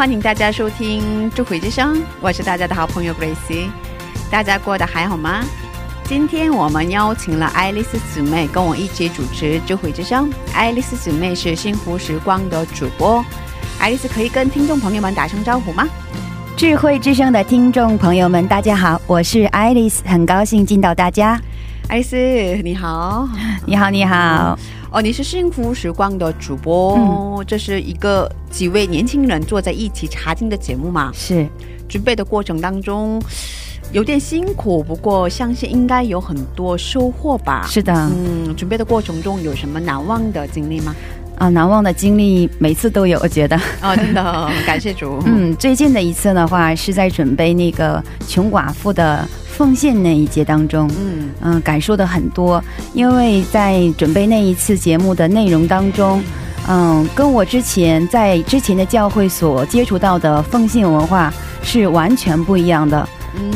[0.00, 3.68] 欢迎大家收听《智慧之声》，我是大家的好朋友 Gracie。
[4.30, 5.44] 大家过得还好吗？
[6.04, 10.30] 今天我们邀请了爱丽丝姊妹跟我一起主持《智慧之声》。
[10.54, 13.22] 爱丽丝姊妹是幸福时光的主播，
[13.78, 15.86] 爱丽丝可以跟听众朋友们打声招呼吗？
[16.56, 21.38] 智慧之声的听众朋友们，大家好，我是爱丽丝，很高兴见到大家。
[21.88, 22.16] 爱丽丝，
[22.64, 23.28] 你好。
[23.66, 24.58] 你好，你好。
[24.92, 31.12] 哦，你是幸福时光的主播，嗯这是一个几位年轻人坐在一起查经的节目嘛？
[31.14, 31.46] 是
[31.88, 33.22] 准备的过程当中
[33.92, 37.64] 有点辛苦，不过相信应该有很多收获吧。
[37.68, 40.92] 是的，嗯，准备的过程中有什么难忘的经历吗？
[41.40, 43.56] 啊，难忘的经历每次都有，我觉得。
[43.80, 45.18] 哦，真的，感谢主。
[45.24, 50.86] 嗯，最近的一次的话是在准备那个穷寡妇的奉献那一节当中。
[51.00, 56.22] 嗯嗯，感受的很多，因为在准备那一次节目的内容当中，
[56.68, 63.08] 嗯，跟我之前在之前的教会所接触到的奉献文化是完全不一样的。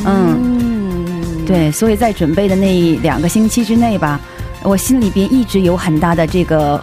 [0.06, 4.18] 嗯，对，所以在准备的那两个星期之内吧，
[4.62, 6.82] 我心里边一直有很大的这个，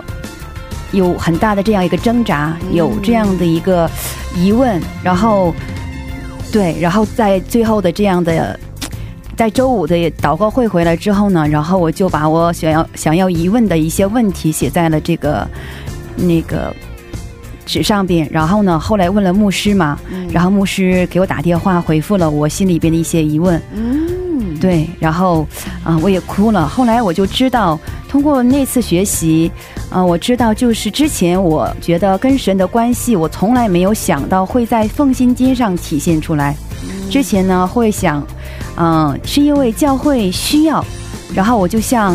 [0.91, 3.89] 有很大的这样一个挣扎，嗯有这样的一个
[4.35, 5.53] 疑问，然后，
[6.51, 8.59] 对，然后在最后的这样的。
[9.37, 15.47] 在周五的祷告会回来之后呢，然后我就把我想要想要疑问的一些问题写在了这个
[16.15, 16.71] 那个
[17.65, 25.47] 纸上边，然后呢，后来问了牧师嘛，嗯然后牧师给我打电话回复了我心里边的一些疑问，嗯，对，然后
[25.83, 26.67] 啊、我也哭了。
[26.67, 27.79] 后来我就知道，
[28.11, 29.49] 通过那次学习，
[29.89, 36.53] 啊，我知道就是之前我觉得跟神的关系，我从来没有想到会在奉献金上体现出来。
[37.09, 38.21] 之前呢，会想，
[38.75, 40.83] 嗯、是因为教会需要，
[41.33, 42.13] 然后我就像。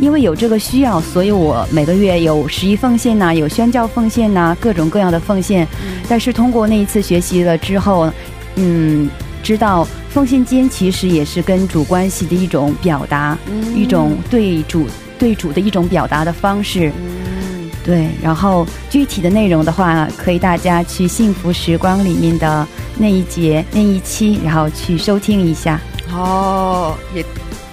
[0.00, 5.64] 因为有这个需要，所以我每个月有十一奉献呐、有宣教奉献呐、各种各样的奉献。
[6.08, 8.10] 但是通过那一次学习了之后，
[8.56, 9.08] 嗯，
[9.40, 14.84] 知道奉献金其实也是跟主关系的一种表达，嗯一种对主
[15.18, 16.90] 对主的一种表达的方式。
[16.90, 22.66] 嗯对，然后具体的内容的话，可以大家去幸福时光里面的
[22.96, 25.78] 那一节那一期，然后去收听一下。
[26.10, 27.22] 哦，也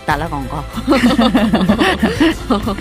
[0.06, 0.64] 打了广告，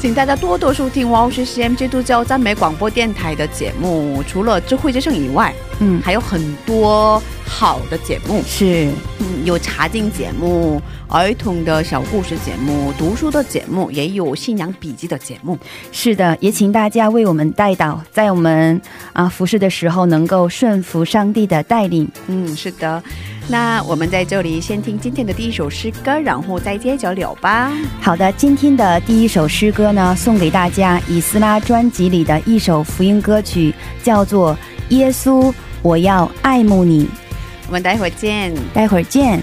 [0.00, 4.22] 请大家多多收听 Wow CCM 基督教赞美广播电台的节目。
[4.26, 15.58] 除了智慧之声以外，嗯，还有很多好的节目，是嗯，有茶经节目、儿童的小故事节目、读书的节目，也有信仰笔记的节目。
[15.92, 18.80] 是的，也请大家为我们带导，在我们
[19.12, 22.08] 啊服侍的时候能够顺服上帝的带领。
[22.26, 23.02] 嗯，是的。
[23.50, 27.72] 那我们在这里先听今天的第一首诗歌，然后再接着聊吧。
[27.98, 34.54] 好的，今天的第一首诗歌呢，送给大家以斯拉专辑里的一首福音歌曲，叫做
[34.90, 35.50] 《耶稣，
[35.80, 37.04] 我要爱慕你》。
[37.68, 38.54] 我们待会儿见。
[38.74, 39.42] 待会儿见。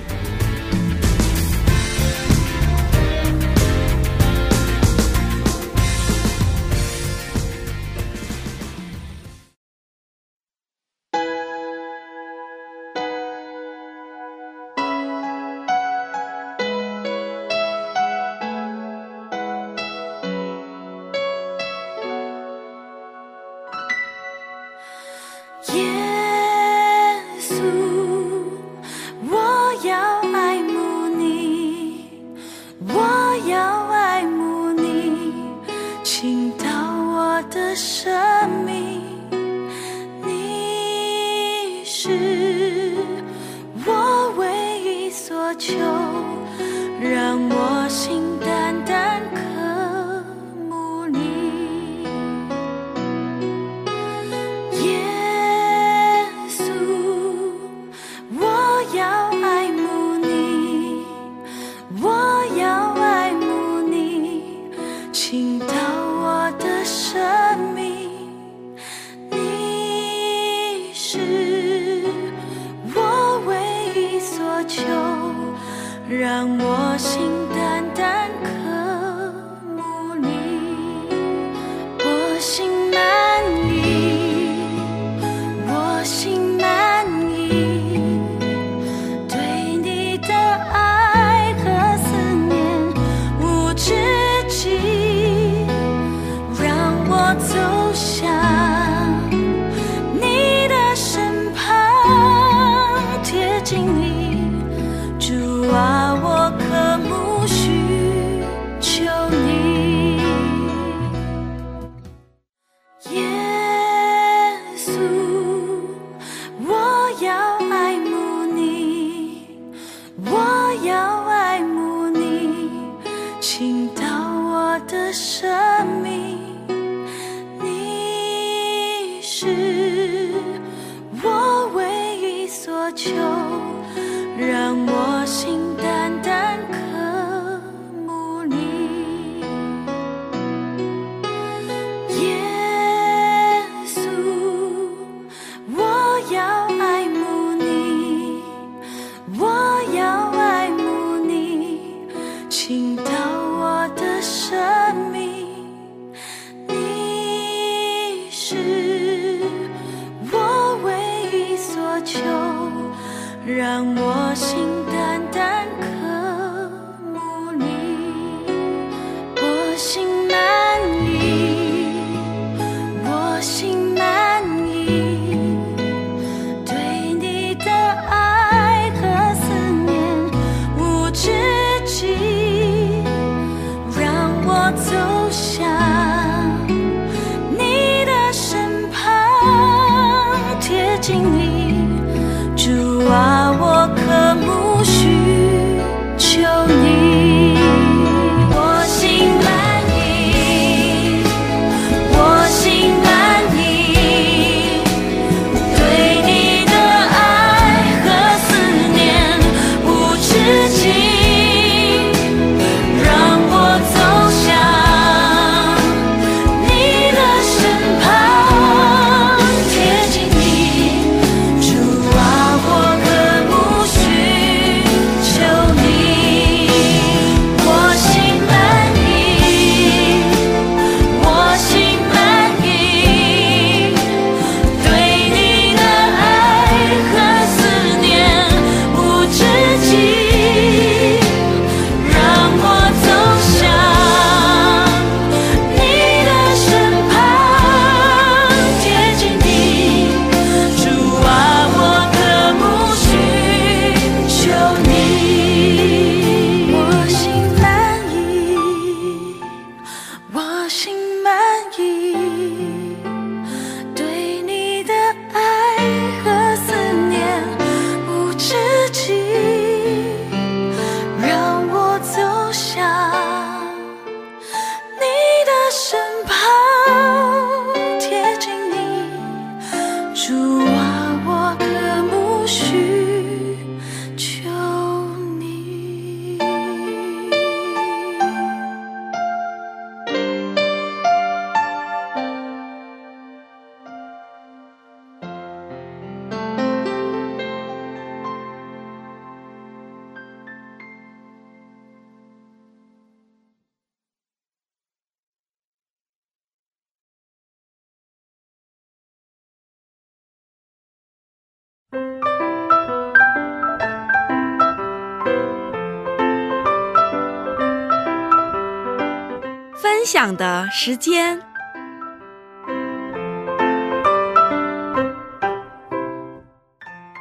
[320.26, 321.40] 分享的时间。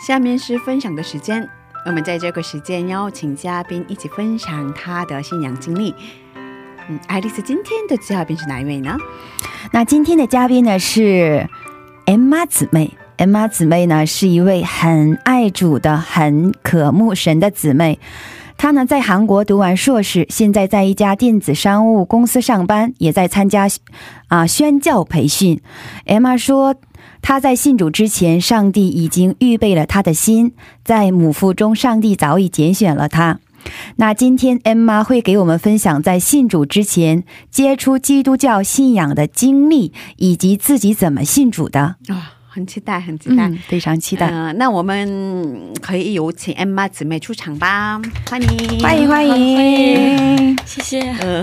[0.00, 1.46] 下面是分享的时间，
[1.84, 5.94] 我们在这个时间邀请嘉宾一起分享他的信仰经历。
[6.88, 8.96] 嗯，爱丽丝今天的嘉宾是哪一位呢？
[9.70, 11.46] 那今天的嘉宾呢是
[12.06, 12.96] Emma 姊妹。
[13.18, 18.00] Emma 姊妹呢是一位很爱主的、很渴慕神的姊妹。
[18.56, 23.68] 他呢在韩国读完硕士，现在在一家电子商务公司上班，也在参加
[24.28, 25.61] 啊、宣教培训。
[26.06, 26.76] Emma 说。
[27.20, 30.52] 他在信主之前，上帝已经预备了他的心，
[30.84, 33.40] 在母腹中，上帝早已拣选了他。
[33.96, 41.96] 那今天 M 妈会给我们分享在信主之前接触基督教信仰的经历，以及自己怎么信主的。
[42.08, 43.49] 啊、很期待，很期待。
[43.49, 44.30] 嗯，非常期待。
[44.30, 50.56] 嗯、那我们可以有请 Emma 姊妹出场吧，欢迎，欢迎欢欢迎！
[50.64, 51.42] 谢谢呃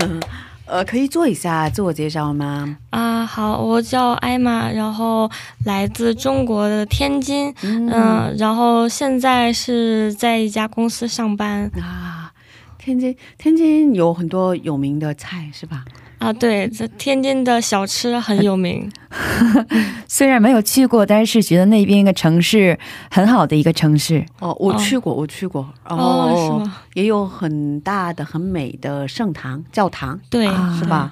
[0.68, 2.78] 呃，可以做一下自我介绍吗？
[2.92, 5.30] 啊，好，我叫艾玛，然后
[5.66, 12.32] 来自中国的天津，嗯、然后现在是在一家公司上班啊，
[12.78, 15.84] 天津天津有很多有名的菜是吧？
[16.22, 18.88] 啊，对，这天津的小吃很有名，
[20.08, 22.78] 虽然没有去过，但是觉得那边一个城市
[23.10, 24.24] 很好的一个城市。
[24.40, 26.78] 哦，我去过，我去过，然后、哦，是吗？
[26.94, 31.12] 也有很大的、很美的圣堂、教堂，对，啊是吧？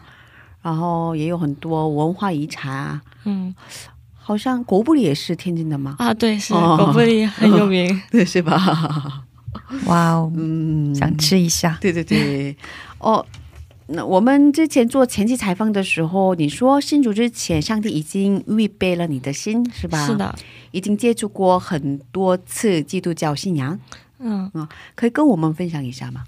[0.62, 3.56] 然后也有很多文化遗产啊，嗯，
[4.16, 5.96] 好像国布里也是天津的吗？
[5.98, 9.24] 啊，对，是哦狗不理很有名， 对，是吧？
[9.86, 11.80] 哇哦，嗯，想吃一下。
[11.82, 12.56] 对对对，
[13.00, 13.25] 哦。
[13.91, 20.05] 那我们之前做前期采访的时候，你说信主之前，上帝已经预备了你的心，是吧？
[20.05, 20.36] 是，的，
[20.72, 23.79] 已经接触过很多次基督教信仰，
[24.19, 26.24] 嗯嗯可以跟我们分享一下吗？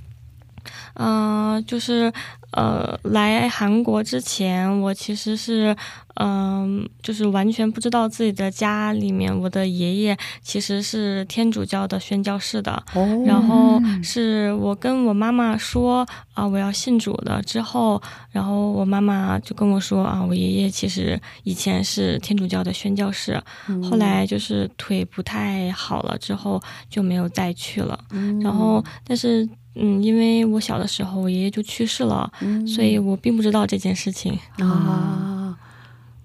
[1.01, 2.12] 嗯、呃就是
[2.51, 5.75] 呃，来韩国之前，我其实是
[6.15, 12.72] 嗯、就是完全不知道自己的家里面，我的爷爷其实是天主教的宣教士的。
[12.93, 27.98] 哦然后是我跟我妈妈说啊，我要信主了之后，然后我妈妈就跟我说啊，我爷爷其实以前是天主教的宣教士，嗯后来就是腿不太好了之后就没有再去了。
[28.12, 34.38] 嗯然后，但是嗯，因为我小的时候我爷爷就去世了，嗯所以我并不知道这件事情。
[34.58, 35.58] 啊，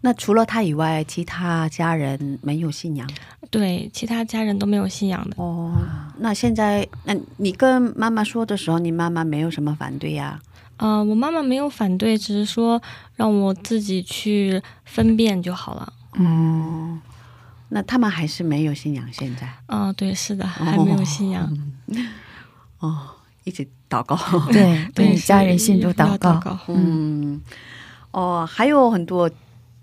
[0.00, 3.08] 那除了他以外，其他家人没有信仰
[3.50, 5.36] 对，其他家人都没有信仰的。
[5.36, 5.72] 哦。
[6.18, 10.40] 那现在，那你跟妈妈说的时候，你妈妈没有什么反对呀、
[10.78, 12.82] 呃，我妈妈没有反对，只是说
[13.14, 15.92] 让我自己去分辨就好了。
[16.14, 17.00] 嗯，
[17.68, 21.56] 那他们还是没有信仰，现在啊、对，是的，还没有信仰。
[22.78, 23.15] 哦，
[23.46, 24.18] 一起祷告。
[24.52, 26.34] 对，对，家人信主祷告。
[26.40, 26.58] 告。
[26.68, 27.40] 嗯，
[28.10, 29.30] 哦，还有很多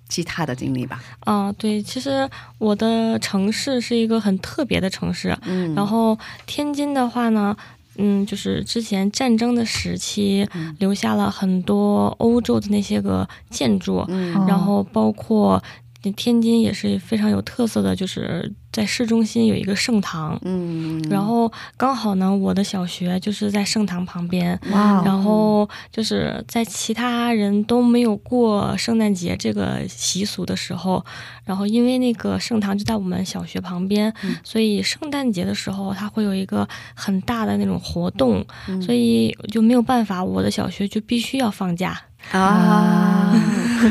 [0.10, 1.02] 其他的经历吧。
[1.22, 2.30] 啊、对，其实
[2.60, 5.36] 我的城市是一个很特别的城市。
[5.44, 7.56] 嗯，然后天津的话呢，
[7.98, 14.06] 嗯，就是之前战争的时期，嗯留下了很多欧洲的那些个建筑，
[14.46, 15.64] 然后包括
[16.12, 20.38] 天津也是非常有特色的，就是在市中心有一个圣堂。
[20.44, 31.04] 嗯，然后刚好呢，我的小学就是在圣堂旁边，哇哦，然后就是在其他人都没有过圣诞节这个习俗的时候，
[31.46, 42.02] 然后因为那个圣堂就在我们小学旁边，嗯所以圣诞节的时候它会有一个很大的那种活动，嗯所以就没有办法，我的小学就必须要放假。
[42.32, 43.36] 啊，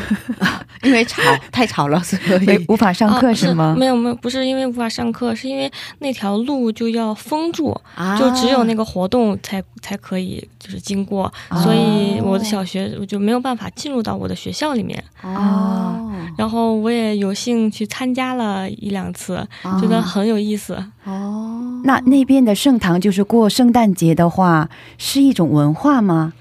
[0.83, 1.23] 因为吵
[1.53, 3.75] 太吵了，所以对无法上课啊是吗？
[3.79, 5.71] 没有没有，不是因为无法上课，是因为
[6.01, 15.03] 那条路就要封住，啊就只有那个活动才才可以就是经过，所以我的小学我就没有办法进入到我的学校里面。
[15.23, 20.77] 哦，然后我也有幸去参加了一两次，啊觉得很有意思。
[21.05, 26.33] 哦，那那边的圣堂就是过圣诞节的话，是一种文化吗？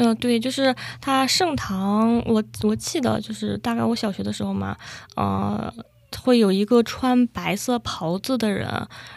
[0.00, 4.76] 嗯、对，就是他盛唐，我我记得就是大概我小学的时候嘛，
[5.16, 5.72] 呃。
[6.24, 8.68] 会有一个穿白色袍子的人，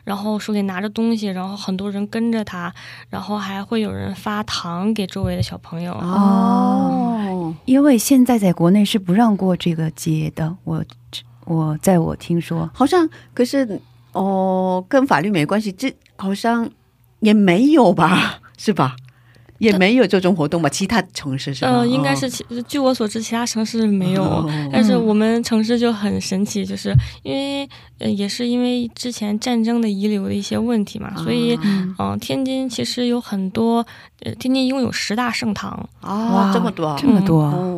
[0.03, 2.71] 然后手里拿着东西，然后很多人跟着他，
[3.09, 5.91] 然后还会有人发糖给周围的小朋友。
[5.93, 10.85] 哦，因为现在在国内是不让过这个节的，我
[11.45, 16.69] 我在我听说，好像可是哦，跟法律没关系，这好像
[17.21, 18.95] 也没有吧，是吧？
[19.63, 20.69] 也没有这种活动吧？
[20.69, 21.81] 其他城市是吗？
[21.81, 24.23] 嗯、应该哦是其据我所知，其他城市没有。
[24.23, 26.93] 哦但是我们城市就很神奇，就是
[27.23, 27.67] 因为
[27.99, 33.85] 呃也是因为之前战争的遗留的一些问题嘛，所以嗯，嗯、天津其实有很多，
[34.21, 37.77] 呃，天津一共有十大圣堂，啊，这么多，这么多，哦，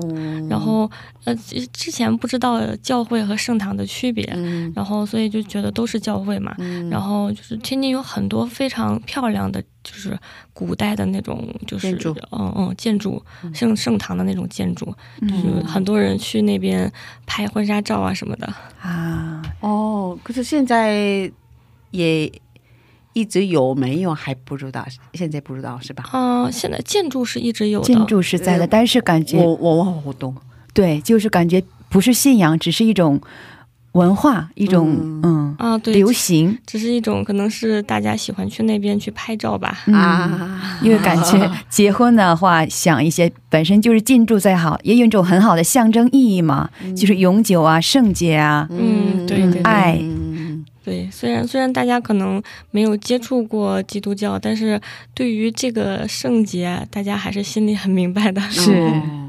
[0.49, 0.89] 然后
[1.25, 10.17] 呃之之前不知道教会和圣堂的区别，嗯然后所以就觉得都是教会嘛，嗯然后就是天津有很多非常漂亮的，就是
[10.51, 13.23] 古代的那种，就是建嗯嗯建筑
[13.53, 14.85] 圣圣堂的那种建筑，
[15.21, 16.91] 就是嗯很多人去那边
[17.27, 18.51] 拍婚纱照啊什么的。
[18.81, 21.31] 啊，哦，可是现在
[21.91, 22.31] 也
[23.13, 26.03] 一直有没有还不知道，现在不知道是吧？
[26.13, 30.35] 嗯、现在建筑是一直有的，建筑是在的，呃但是感觉我我我懂，
[30.73, 33.21] 对，就是感觉不是信仰，只是一种
[33.95, 35.45] 文化，一种嗯。
[35.57, 39.77] 啊，对，流行，只是一种可能是大家喜欢去那边去拍照吧。
[39.87, 49.97] 嗯啊，因为感觉 结婚的话，想一些本身就是进驻再好，也有一种很好的象征意义嘛，就是永久啊、圣洁啊，嗯，对爱。
[50.01, 54.79] 嗯对，虽然虽然大家可能没有接触过基督教，但是
[55.15, 58.41] 对于这个圣洁，大家还是心里很明白的。
[58.51, 58.73] 是。
[58.73, 59.24] 哦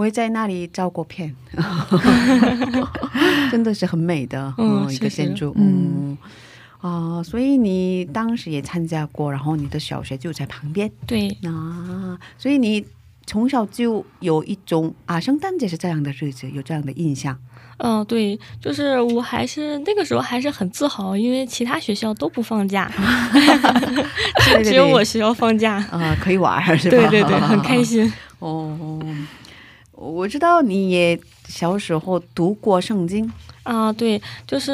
[0.00, 1.36] 我也在那里照过片，
[3.52, 6.16] 真的是很美的，嗯嗯，一个建筑，嗯。
[6.82, 10.90] 嗯，啊、所以你当时也参加过，然后你的小学就在旁边。
[11.06, 12.82] 对，啊，所以你
[13.26, 17.36] 从小就有一种啊，圣诞节是这样的日子，有这样的印象，
[17.76, 22.90] 嗯、对，就是我还是那个时候还是很自豪，因为其他学校都不放假，
[24.64, 25.74] 只有我学校放假。
[25.92, 26.96] 啊、可以玩儿是吧？
[26.96, 28.10] 对对对，很开心。
[28.38, 28.98] 哦。
[30.00, 33.30] 我知道你也小时候读过圣经，
[33.64, 34.72] 啊，对，就是，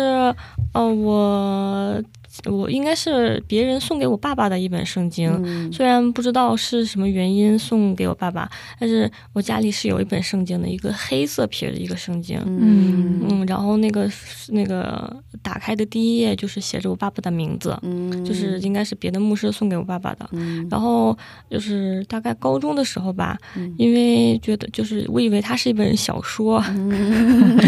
[0.73, 2.01] 呃，我
[2.45, 12.39] 我应该是别人送给我爸爸的一本圣经，嗯 虽然不知道是什么原因送给我爸爸，但是我家里是有一本圣经的，一个黑色皮儿的一个圣经。
[12.47, 14.11] 嗯嗯，然后那个
[14.49, 20.29] 那个打开的第一页就是写着我爸爸的名字，嗯就是应该是别的牧师送给我爸爸的。
[20.33, 21.17] 嗯然后
[21.51, 27.59] 就是大概高中的时候吧，嗯因为觉得就是我以为它是一本小说， 嗯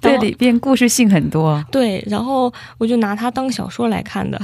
[0.00, 1.64] 这里边故事性很多。
[1.70, 4.40] 对，然后我就拿它当小说来看的。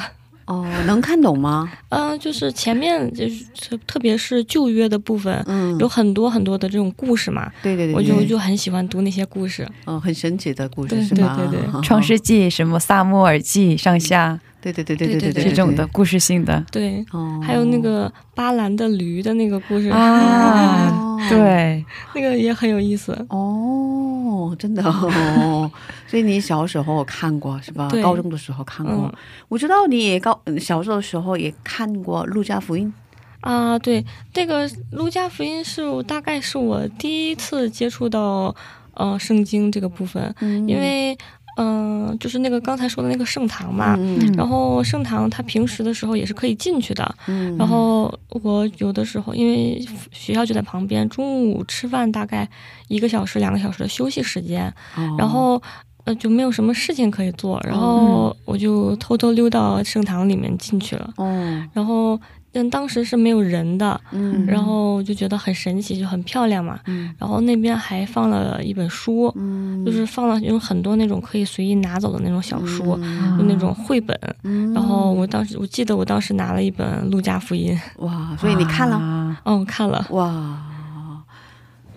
[0.46, 1.70] 哦，能看懂吗？
[1.90, 9.66] 嗯、 就是前面就是特特别是旧约的部分，嗯，有很多很多的这种故事嘛，对对对，我就对就很喜欢读那些故事。
[9.86, 11.36] 嗯、很神奇的故事对是吗？
[11.38, 16.64] 对对对创世纪什么撒母耳记上下对对对对对对对对，这种的故事性的。
[16.70, 23.12] 对，哦，还有那个巴兰的驴的那个故事，啊，哦， 对，那个也很有意思。
[23.28, 25.70] 哦，真的哦，
[26.06, 27.88] 所以你小时候看过是吧？
[28.02, 29.12] 高中的时候看过，嗯。
[29.48, 32.92] 我知道你也高小时候的时候也看过《路加福音。
[33.40, 38.54] 啊，对，这个《路加福音》是我大概是我第一次接触到
[38.94, 40.68] 呃圣经这个部分，》，嗯。
[40.68, 41.18] 因为
[41.56, 47.56] 嗯、呃就是那个刚才说的那个圣堂嘛，嗯然后圣堂它平时的时候也是可以进去的，嗯。
[47.56, 52.48] 然后我有的时候因为学校就在旁边，中午吃饭大概
[52.88, 55.16] 一个小时、两个小时的休息时间，哦。
[55.18, 55.60] 然后
[56.04, 62.20] 呃就没有什么事情可以做，然后我就偷偷溜到圣堂里面进去了，哦，然后
[62.52, 69.32] 但当时是没有人的，嗯然后我就觉得很神奇，就很漂亮嘛，嗯然后那边还放了一本书。
[69.36, 74.16] 嗯就是放了有很多那种可以随意拿走的那种小书，嗯就那种绘本。
[74.44, 80.06] 嗯然后我当时我记得我当时拿了一本《路加福音》，哇，所以你看了、嗯哦，看了。
[80.10, 80.60] 哇，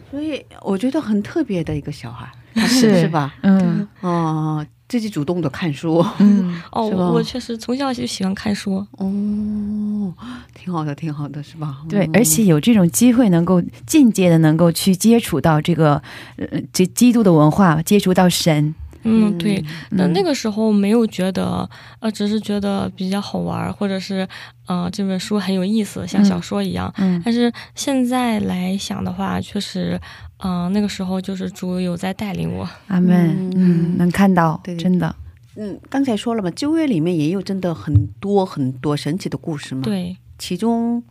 [0.09, 3.33] 所以我觉得很特别的一个小孩，他是是吧？
[3.41, 4.65] 嗯哦，
[4.95, 8.75] 自己主动的看书， 嗯，哦，我我确实从小就喜欢看书。
[8.93, 10.13] 哦，
[10.53, 11.79] 挺好的，挺好的，是吧？
[11.89, 16.01] 对嗯，而且有这种机会能够间接的能够去接触到这个
[16.37, 18.73] 呃这基督的文化，接触到神。
[19.07, 19.61] 嗯，对。
[19.91, 24.25] 那嗯那个时候没有觉得，呃，只是觉得比较好玩，或者是，
[24.65, 26.91] 呃，这本书很有意思，像嗯小说一样。
[26.97, 29.99] 嗯但是现在来想的话，确实，
[30.45, 32.69] 嗯、那个时候就是主有在带领我。
[32.87, 33.93] 阿门，嗯。
[33.93, 35.15] 嗯，能看到对，对真的，
[35.55, 41.01] 嗯，刚才说了嘛，旧约里面也有真的很多很多神奇的故事嘛。，对，其中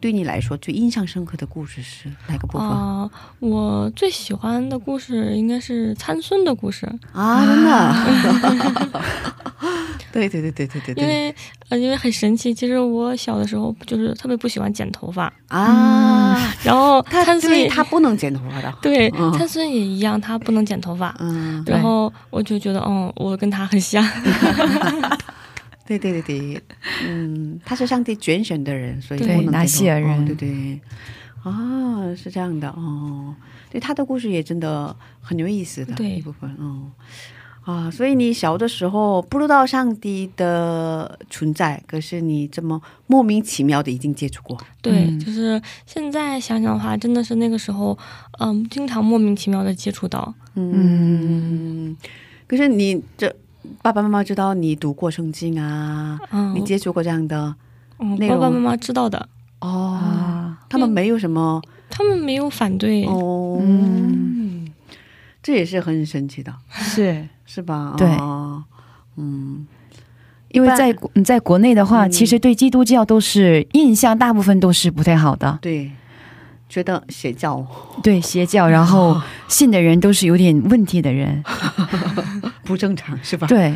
[0.00, 7.44] 对你来说最印象深刻的故事是哪个部分、啊、我最喜欢的故事应该是参孙的故事，啊？
[7.44, 9.02] 真的？
[10.10, 11.02] 对对对对对对对。
[11.04, 11.34] 因为，
[11.68, 12.54] 呃，因为很神奇。
[12.54, 18.72] 其实我小的时候就是特别不喜欢剪头发，啊，然后参孙也他不能剪头发的。
[18.80, 21.14] 对嗯参孙也一样，他不能剪头发。
[21.18, 24.02] 嗯，然后我就觉得，嗯，我跟他很像。
[25.88, 26.62] 对对对对，
[27.06, 30.20] 嗯，他是上帝拣选的人，所以对不能拿西尔人。
[30.20, 30.80] 哦对对。
[31.42, 33.34] 啊，是这样的哦，
[33.70, 36.10] 对他的故事也真的很有意思的对。
[36.10, 36.92] 一部分，嗯。
[37.62, 45.20] 啊，所以你小的时候不知道上帝的存在，可是你这么莫名其妙的已经接触过，对，嗯。
[45.20, 47.96] 就是现在想想的话，真的是那个时候，
[48.40, 50.34] 嗯，经常莫名其妙的接触到。
[50.54, 51.96] 嗯，
[52.46, 53.34] 可是你这
[53.82, 57.54] 爸爸妈妈知道你读过圣经啊，嗯，你接触过这样的
[57.98, 58.38] 嗯，内容？
[58.38, 59.28] 爸爸妈妈知道的，
[59.60, 63.04] 哦，啊，他们没有什么他们没有反对。
[63.06, 64.68] 哦，嗯。
[65.42, 67.26] 这也是很神奇的，是。
[67.46, 67.94] 是吧？
[67.96, 68.06] 对。
[68.16, 68.62] 哦。
[69.16, 69.66] 嗯，
[70.50, 72.10] 因为在你在国内的话，嗯。
[72.10, 75.90] 其实对基督教都是印象，大部分都是不太好的，对，
[76.68, 77.64] 觉得邪教。
[78.02, 81.42] 对邪教，然后信的人都是有点问题的人，
[82.64, 83.74] 不正常，是吧？，对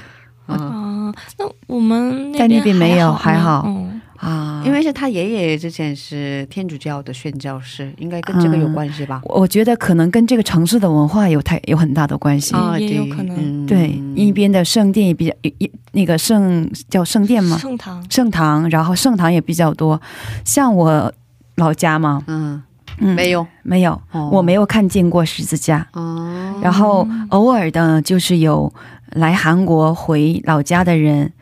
[0.49, 3.63] 嗯，啊、那我们在那边没有还还好。
[3.67, 9.23] 嗯，啊，因为是他爷爷之前是天主教的宣教士，应该跟这个有关系吧？
[9.25, 12.55] 我觉得可能跟这个城市的文化有太有很大的关系。
[12.55, 13.37] 啊，也有对可能。
[13.39, 13.67] 嗯。
[13.67, 14.01] 对
[14.33, 17.57] 边的圣殿也比较也也那个圣叫圣殿吗？
[17.57, 18.05] 圣堂。
[18.11, 20.01] 圣堂，然后圣堂也比较多。
[20.45, 21.13] 像我
[21.57, 22.63] 老家嘛，嗯，
[22.99, 25.87] 嗯，没有没有，哦我没有看见过十字架。
[25.93, 28.73] 哦，然后偶尔的，就是有
[29.11, 31.33] 来韩国回老家的人，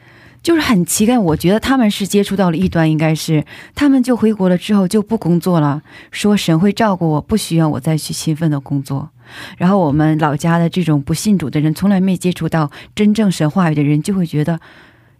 [0.42, 1.18] 就是很奇怪。
[1.18, 9.08] 我觉得他们是接触到了异端，应该是他们就回国了之后就不工作了，说神会照顾我，不需要我再去勤奋的工作。
[9.58, 14.58] 然后我们老家的这种不信主的人，从来没接触到真正神话语的人，就会觉得。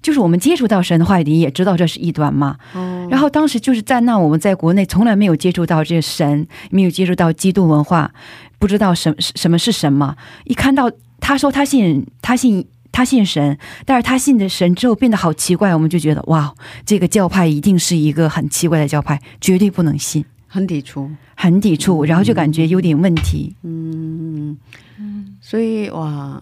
[0.03, 2.57] 就是我们接触到神的话语，你也知道这是异端嘛。
[2.75, 8.13] 哦然后当时就是在那，我们在国内从来没有接触到这个神，没有接触到基督文化，
[8.61, 10.17] 不知道什什么是什么。
[10.45, 16.55] 一看到他说他信他信他信神，但是他信的神之后变得好奇怪，我们就觉得哇，
[16.87, 23.57] 这个教派一定是一个很奇怪的教派，绝对不能信，很抵触，很抵触，然后就感觉有点问题。
[23.65, 24.57] 嗯，
[25.41, 26.41] 所以哇，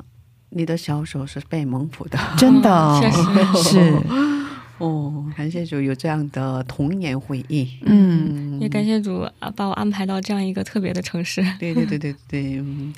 [0.50, 4.02] 你的小手是被蒙普的真的哦、确实是，
[4.78, 7.68] 哦，感谢主有这样的童年回忆。
[7.82, 11.44] 嗯，也感谢主啊，把我安排到这样一个特别的城市。
[11.58, 12.94] 对对对对对，嗯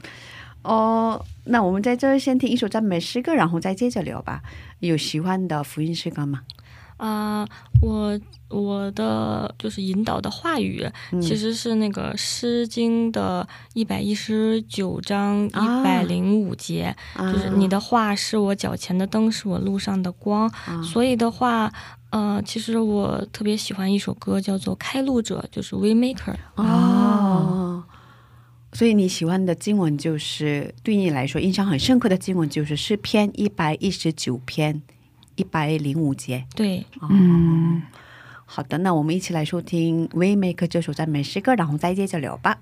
[0.63, 4.43] 哦，那我们在这儿先听一首赞美诗歌，然后再接着聊吧。
[4.81, 6.43] 有喜欢的福音诗歌吗？
[7.01, 7.49] 啊、
[7.81, 20.47] 我我的就是引导的话语，嗯其实是那个《诗经》的一百一十九章一啊百零五节，就是你的话是我脚前的灯，是我路上的光。
[20.67, 21.73] 啊所以的话，
[22.11, 26.35] 呃，其实我特别喜欢一首歌，叫做《开路者》，就是 Waymaker。
[26.57, 27.83] 哦，
[28.75, 34.83] 所以你喜欢的经文就是对你来说印象很深刻的经文就是诗篇一百一十九篇
[35.37, 36.45] 一百零五节。
[36.55, 37.83] 对，嗯，
[38.45, 42.59] 好的，那我们一起来收听《Waymaker》这首赞美诗歌，然后再接着聊吧。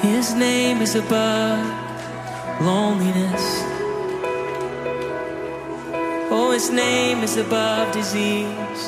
[0.00, 1.60] His name is above
[2.60, 3.44] loneliness.
[6.30, 8.82] Oh, his name is above disease.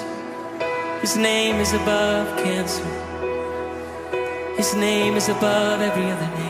[1.00, 2.87] His name is above cancer.
[4.56, 6.49] His name is above every other name.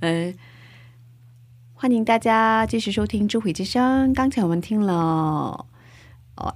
[0.00, 0.34] 嗯。
[1.80, 5.64] 欢迎大家继续收听智慧之声刚才我们听了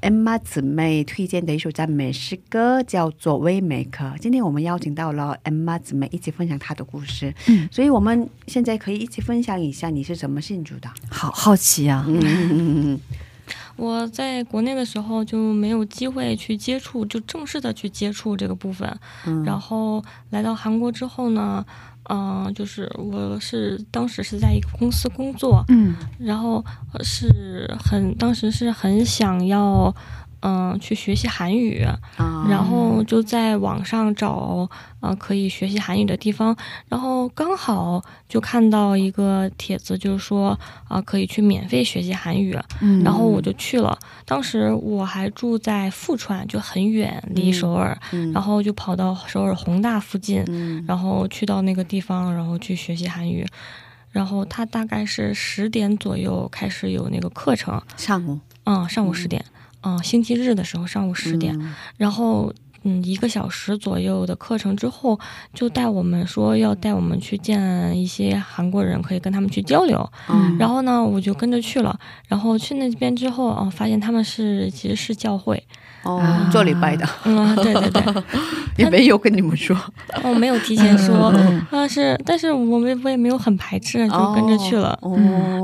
[0.00, 7.32] m 妈姊妹推荐的一首赞美诗歌叫做 we make 今天我们邀请到了 m 妈姊妹一起分享她的故事。
[7.70, 10.90] 所以我们现在可以一起分享一下你是怎么信主的？
[11.08, 12.04] 好好奇啊。
[13.82, 18.88] 我在国内的时候就没有机会去接触，就正式的去接触这个部分。
[19.26, 21.64] 嗯然后来到韩国之后呢，
[22.08, 29.92] 嗯、就是我是当时是在一个公司工作，嗯然后呃是很当时是很想要，
[30.42, 31.82] 嗯、去学习韩语，
[32.16, 34.68] 啊然后就在网上找
[35.00, 36.56] 呃可以学习韩语的地方，
[36.88, 43.96] 然后刚好就看到一个帖子，就是说啊、可以去免费学习韩语，嗯，然后我就去了。
[44.24, 53.46] 当时我还住在富川，就很远，离首尔，嗯然后就跑到首尔宏大附近，嗯然后去到那个地方，然后去学习韩语。
[54.10, 59.42] 然后他大概是十点左右开始有那个课程，上午嗯，上午十点，
[59.82, 61.58] 嗯、呃星期日的时候上午十点，
[61.96, 62.52] 然后
[62.84, 65.18] 嗯一个小时左右的课程之后，
[65.54, 70.10] 就带我们说要带我们去见一些韩国人，可以跟他们去交流。
[70.28, 71.96] 嗯然后呢，我就跟着去了。
[72.26, 75.62] 然后去那边之后，哦、发现他们是其实是教会。
[76.04, 78.22] 哦啊，做礼拜的，嗯，对对对，
[78.76, 79.76] 也没有跟你们说，
[80.24, 84.98] 我没有提前说，嗯但是但是我们我也没有很排斥，就跟着去了。
[85.02, 85.16] 哦，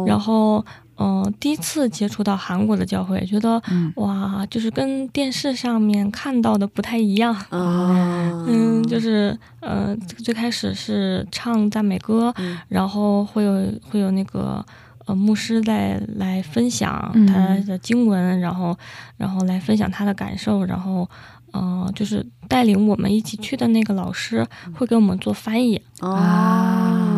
[0.06, 0.64] 然后，
[0.98, 3.92] 嗯、第一次接触到韩国的教会，觉得、嗯。
[3.96, 7.34] 哇，就是跟电视上面看到的不太一样。
[7.50, 12.58] 嗯嗯，就是呃，最开始是唱赞美歌，嗯。
[12.68, 14.64] 然后会有会有那个
[15.06, 17.26] 呃牧师在来分享嗯。
[17.26, 18.76] 他的经文，然后
[19.16, 21.08] 然后来分享他的感受，然后
[21.52, 27.17] 呃，就是带领我们一起去的那个老师会给我们做翻译，哦，嗯，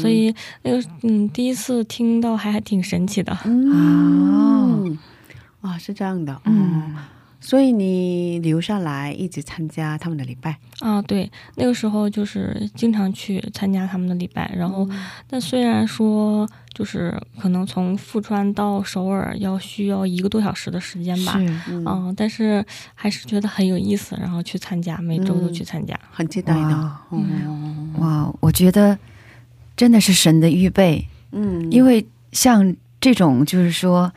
[0.00, 4.98] 所以那个嗯第一次听到还还挺神奇的，嗯，
[5.62, 6.96] 哇，是这样的，嗯，嗯
[7.42, 14.86] 所以你留下来一直参加他们的礼拜，啊，对，那个时候就是经常去参加他们的礼拜，然后，
[15.26, 22.62] 但虽然说就是可能从富川到首尔要需要一个多小时的时间吧，嗯，嗯，但是
[22.94, 25.98] 还是觉得很有意思，然后去参加，每周都去参加。
[26.12, 27.24] 很期待的哇，哦，
[28.00, 28.98] 哇，我觉得
[29.80, 34.12] 真的是神的预备，嗯，因为像这种就是说。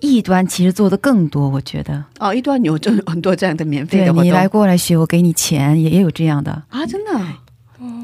[0.00, 2.04] 异端其实做的更多，我觉得。
[2.20, 6.52] 哦，异端有这很多这样的免费的活动，你来过来学，我给你钱，也也有这样的。
[6.68, 7.20] 啊，真的，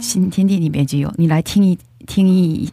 [0.01, 2.69] 新天地里面就有，你来听一听一，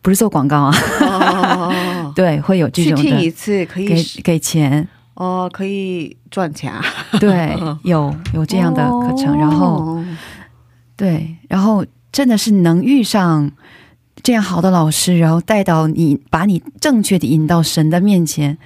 [0.00, 0.72] 不是做广告啊，
[1.04, 6.82] 哦， 对，会有这种去听一的，次可以给给钱，哦，可以赚钱啊，
[7.20, 10.06] 对，有有这样的课程，然后哦。
[10.96, 11.84] 对，然后
[12.16, 13.52] 真的是能遇上
[14.22, 18.56] 这样好的老师，然后带到你，把你正确的引到神的面前，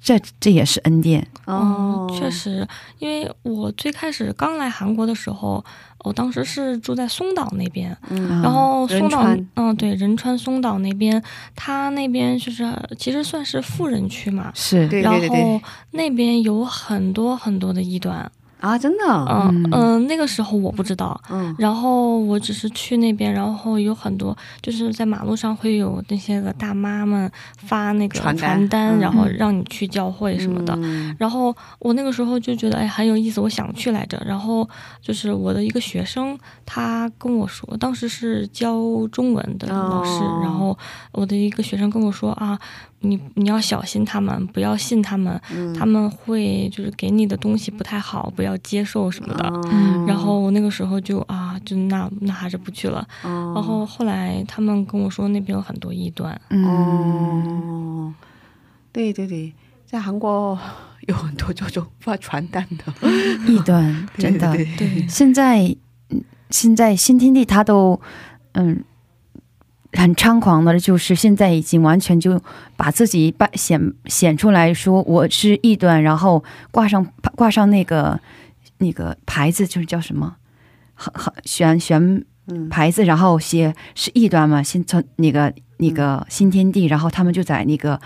[0.00, 1.24] 这这也是恩典。
[1.44, 2.08] 哦。
[2.10, 2.66] 嗯，，确实，
[2.98, 5.64] 因为我最开始刚来韩国的时候，
[6.00, 8.42] 我当时是住在松岛那边，嗯。
[8.42, 11.22] 然后松岛，嗯，对，仁川松岛那边，
[11.54, 15.60] 它那边就是其实算是富人区嘛，是，然后
[15.92, 18.28] 那边有很多很多的异端，
[18.60, 19.70] 啊，真的，嗯嗯。
[19.72, 21.54] 嗯、那个时候我不知道，嗯。
[21.58, 29.00] 然后我只是去那边，然后有很多就是在马路上会有那些个大妈们发那个传传单嗯。
[29.00, 30.74] 然后让你去教会什么的。
[30.78, 31.14] 嗯。
[31.18, 34.20] 然后我那个时候就觉得哎很有意思，我想去来着。
[34.26, 34.68] 然后
[35.00, 38.74] 就是我的一个学生，他跟我说，当时是教
[39.12, 40.40] 中文的老师，哦。
[40.42, 40.76] 然后
[41.12, 42.58] 我的一个学生跟我说啊，
[43.08, 49.50] 你你要小心他们，不要信他们，嗯他们会就是给你的东西不太好，不要接受什么的。
[49.70, 53.06] 嗯然后我那个时候就啊，就那那还是不去了。
[53.22, 58.14] 哦然后后来他们跟我说那边有很多异端，嗯，哦，
[58.92, 59.52] 对对对，
[59.84, 60.58] 在韩国
[61.08, 63.08] 有很多这种发传单的，
[63.46, 64.52] 异端 真的。
[64.52, 65.62] 对对，现在，
[66.10, 68.00] 嗯现在新天地他都，
[68.52, 68.84] 嗯，
[69.96, 72.40] 很猖狂的，就是现在已经完全就
[72.76, 78.20] 把自己把显显出来说我是异端，然后挂上挂上那个
[78.78, 80.36] 那个牌子，就是叫什么，
[80.94, 82.68] 很很选选嗯。
[82.68, 88.00] 牌子，然后写是异端嘛，新从那个那个新天地，然后他们就在那个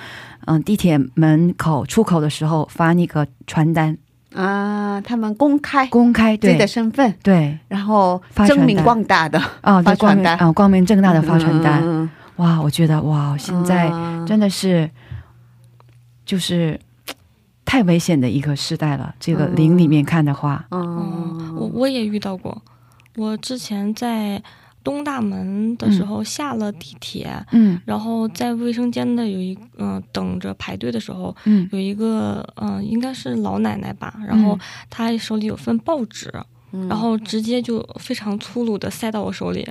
[0.47, 3.99] 嗯地铁门口出口的时候发那个传单，
[4.35, 7.59] 啊，他们公开公开自己的身份，对。
[7.69, 8.57] 然后发传单。
[8.59, 10.37] 证明光大的啊，发传单。
[10.39, 14.89] 啊光明正大的发传单，嗯哇，我觉得哇，现在嗯真的是
[16.25, 16.79] 就是
[17.65, 19.15] 太危险的一个时代了。
[19.19, 19.57] 这个嗯。
[19.57, 22.63] 灵里面看的话，嗯，嗯我我也遇到过，
[23.17, 24.41] 我之前在
[24.83, 27.31] 东大门的时候下了地铁。
[27.53, 27.81] 嗯。
[27.85, 31.69] 然后在卫生间的有一嗯、等着排队的时候，嗯。
[31.73, 34.59] 有一个嗯、应该是老奶奶吧，然后
[34.89, 36.33] 她手里有份报纸，
[36.73, 39.69] 嗯然后直接就非常粗鲁的塞到我手里，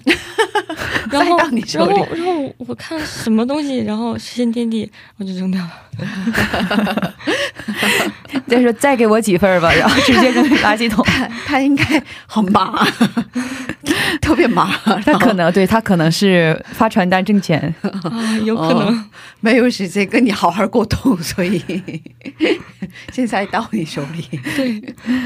[1.12, 5.72] 然后塞到你手里然后然后我看什么东西，然后是新天地，我就扔掉了。
[8.48, 11.04] 再说再给我几份吧，然后直接扔垃圾桶。
[11.06, 12.86] 他 他应该很麻，
[14.22, 14.72] 特别麻，
[15.06, 18.88] 他可能对他可能是发传单挣钱，啊，有可能。
[18.88, 19.06] 哦
[19.42, 21.64] 没有时间跟你好好沟通，所以
[23.14, 24.22] 现在到你手里。
[24.54, 24.84] 对，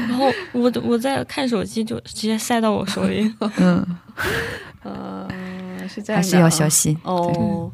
[0.08, 3.32] 然后我我在看手机，就直接塞到我手里。
[3.58, 3.86] 嗯，
[4.82, 5.28] 呃，
[5.88, 6.96] 是这样的，还是要小心。
[7.02, 7.70] 哦。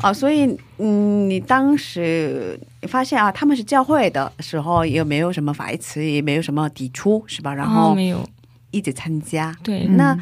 [0.00, 7.52] 啊，所以嗯，你当时发现啊，他们是教会的时候，也没有什么反词，也没有什么抵触，是吧？
[7.52, 8.24] 然啊后没有，
[8.70, 10.16] 一直参加，对，那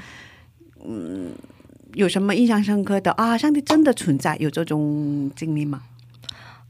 [0.82, 1.30] 嗯
[1.92, 3.36] 有什么印象深刻的啊？
[3.36, 5.82] 上帝真的存在，有这种经历吗？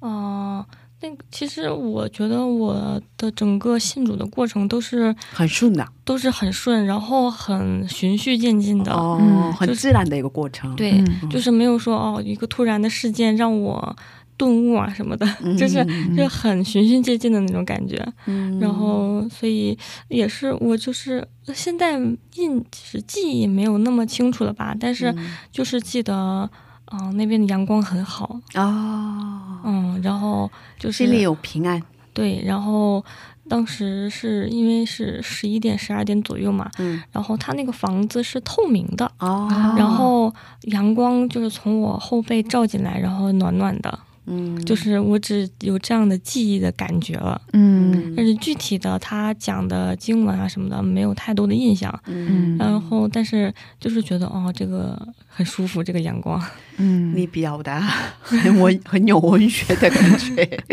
[0.00, 0.64] 嗯、
[1.02, 8.92] 那个其实我觉得我的整个信主的过程都是很顺的都是很顺，然后很循序渐进的。
[8.92, 10.74] 哦，嗯很自然的一个过程。
[10.74, 10.92] 对，
[11.22, 13.96] 嗯就是没有说哦，一个突然的事件让我
[14.38, 15.26] 顿悟啊什么的，
[15.58, 18.02] 就是嗯就很循序渐进的那种感觉。
[18.26, 19.76] 嗯然后，所以
[20.08, 21.98] 也是我就是现在
[22.36, 25.14] 印是记忆没有那么清楚了吧，但是
[25.52, 26.50] 就是记得，
[26.92, 31.82] 嗯、那边的阳光很好，哦，嗯，然后就是心里有平安。
[32.12, 33.04] 对，然后
[33.46, 40.32] 当时是因为是十一点、十二点左右嘛，嗯，然后他那个房子是透明的，哦，然后
[40.62, 47.40] 阳光就是从我后背照进来，然后暖暖的，嗯，就是我只有这样的记忆的感觉了。
[47.52, 56.42] 嗯但是具体的他讲的经文啊什么的没有太多的印象，嗯，然后但是就是觉得哦，这个很舒服，这个阳光。
[56.78, 57.80] 嗯，你表达
[58.20, 60.64] 很文很有文学的感觉，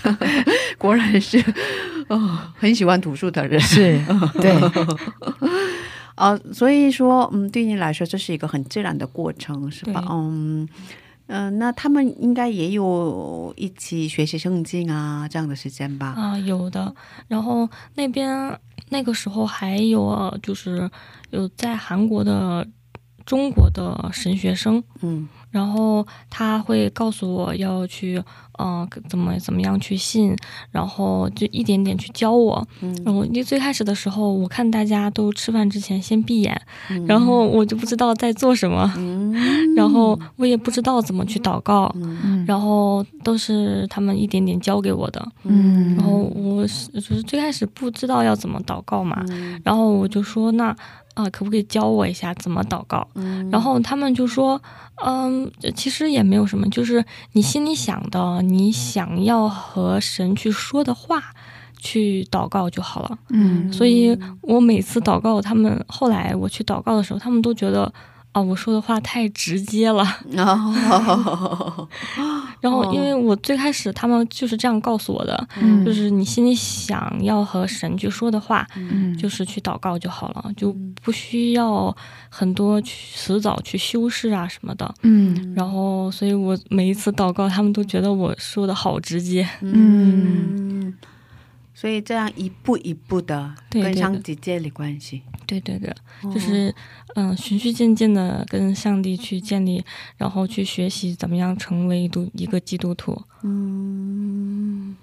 [0.76, 1.42] 果然是
[2.08, 3.58] 哦，很喜欢读书的人。
[3.60, 3.98] 是
[4.40, 4.52] 对，
[6.16, 10.68] 哦，所以说，嗯，对你来说这是一个很自然的过程，是吧对？
[11.28, 16.14] 嗯嗯、那他们应该也有一起学习圣经啊这样的时间吧？
[16.16, 16.94] 啊，有的。
[17.28, 18.58] 然后那边
[18.90, 20.88] 那个时候还有呃就是
[21.30, 22.66] 有在韩国的
[23.24, 28.22] 中国的神学生，嗯然后他会告诉我要去，
[28.58, 30.36] 嗯、怎么怎么样去信，
[30.70, 32.66] 然后就一点点去教我。
[32.80, 45.26] 嗯然后因为最开始的时候，我看大家都吃饭之前先闭眼，嗯然后我就不知道在做什么，嗯然后我也不知道怎么去祷告，嗯然后都是他们一点点教给我的。
[45.44, 50.74] 嗯，然后我是就是最开始不知道要怎么祷告嘛，嗯然后我就说那
[51.16, 53.08] 啊、可不可以教我一下怎么祷告？
[53.14, 54.60] 嗯然后他们就说，
[55.04, 57.02] 嗯，其实也没有什么，就是
[57.32, 61.32] 你心里想的，你想要和神去说的话，
[61.78, 63.18] 去祷告就好了。
[63.30, 67.92] 嗯所以我每次祷告，他们后来我去祷告的时候，他们都觉得。
[68.36, 70.04] 啊，我说的话太直接了。
[70.36, 71.88] 哦，
[72.60, 75.82] 然后，因为我最开始他们就是这样告诉我的，嗯。
[75.86, 79.16] 就是你心里想要和神去说的话，嗯。
[79.16, 80.70] 就是去祷告就好了，就
[81.02, 81.96] 不需要
[82.28, 84.94] 很多去辞藻去修饰啊什么的。
[85.00, 85.54] 嗯。
[85.56, 89.48] 然后，所以我每一次祷告，他们都觉得我说的好直接。
[89.62, 90.92] 嗯，
[91.76, 93.54] 所以这样一步一步的。
[93.70, 95.94] 跟上帝建立关系，对对对，
[96.32, 96.74] 就是
[97.14, 99.84] 嗯、循序渐进的跟上帝去建立，
[100.16, 103.20] 然后去学习怎么样成为一督一个基督徒。
[103.42, 104.96] 嗯，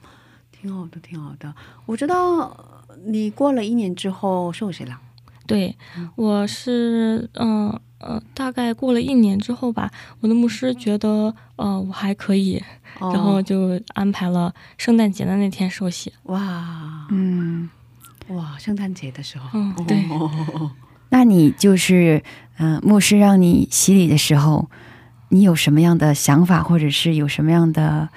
[0.52, 1.54] 挺好的，挺好的。
[1.86, 2.58] 我知道
[3.06, 5.00] 你过了一年之后受洗了，
[5.46, 5.78] 对，
[6.16, 12.62] 我是嗯呃大概过了一年之后吧，我的牧师觉得呃我还可以，
[13.00, 16.12] 哦然后就安排了圣诞节的那天受洗。
[16.24, 17.70] 哇嗯，
[18.28, 20.72] 哇，圣诞节的时候，嗯对哦
[21.10, 22.22] 那你就是，
[22.58, 24.70] 嗯、牧师让你洗礼的时候，
[25.30, 28.10] 你有什么样的想法，或者是有什么样的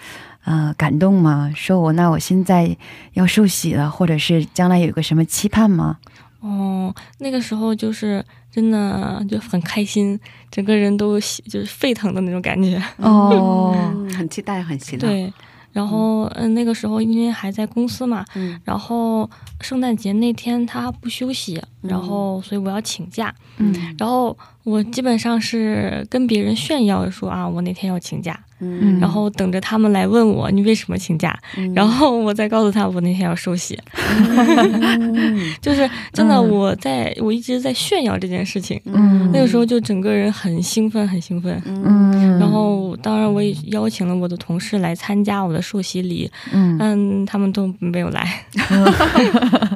[0.44, 1.53] 呃感动吗？
[1.55, 2.76] 说我那我现在
[3.12, 5.99] 要受洗了，或者是将来有一个什么期盼吗？
[6.40, 8.24] 哦，那个时候就是
[8.57, 10.19] 真的就很开心，
[10.51, 12.83] 整个人都喜就是沸腾的那种感觉。
[12.97, 15.07] 哦，嗯很期待，很期待。
[15.07, 15.31] 对，
[15.73, 18.59] 然后嗯，那个时候因为还在公司嘛，嗯。
[18.65, 19.29] 然后
[19.61, 23.95] 圣诞节那天他不休息，然后所以我要请假，嗯。
[23.99, 24.35] 然后
[24.65, 28.99] 我基本上是跟别人炫耀说啊，我那天要请假，嗯。
[29.01, 31.73] 然后等着他们来问我你为什么请假，嗯。
[31.75, 35.55] 然后我再告诉他我那天要受洗，嗯。
[35.61, 36.49] 就是真的嗯。
[36.49, 39.31] 我在我一直在炫耀这件事情，嗯。
[39.33, 41.61] 那个时候就整个人很兴奋，很兴奋。
[41.67, 46.77] 嗯，然后，当然我也邀请了我的同事来参加我的受洗礼，嗯。
[46.79, 48.45] 嗯，他们都没有来。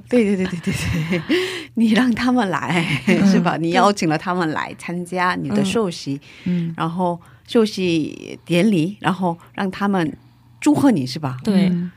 [0.09, 0.75] 对对对对对
[1.11, 1.23] 对，
[1.75, 2.85] 你让他们来、
[3.27, 3.57] 是吧？
[3.61, 6.73] 你邀请了他们来参加你的受洗，嗯。
[6.77, 7.19] 然后
[7.51, 10.17] 受洗典礼，然后让他们
[10.61, 11.37] 祝贺你是吧？
[11.43, 11.91] 对，嗯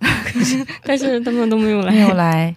[0.82, 1.92] 但是他们都没有来。
[1.92, 2.52] 没有来，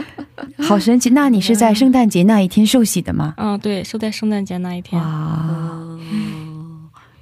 [0.60, 1.08] 好神奇。
[1.10, 3.32] 那你是在圣诞节那一天受洗的吗？
[3.38, 5.00] 嗯，对，是在圣诞节那一天。
[5.00, 5.98] 哇，哦，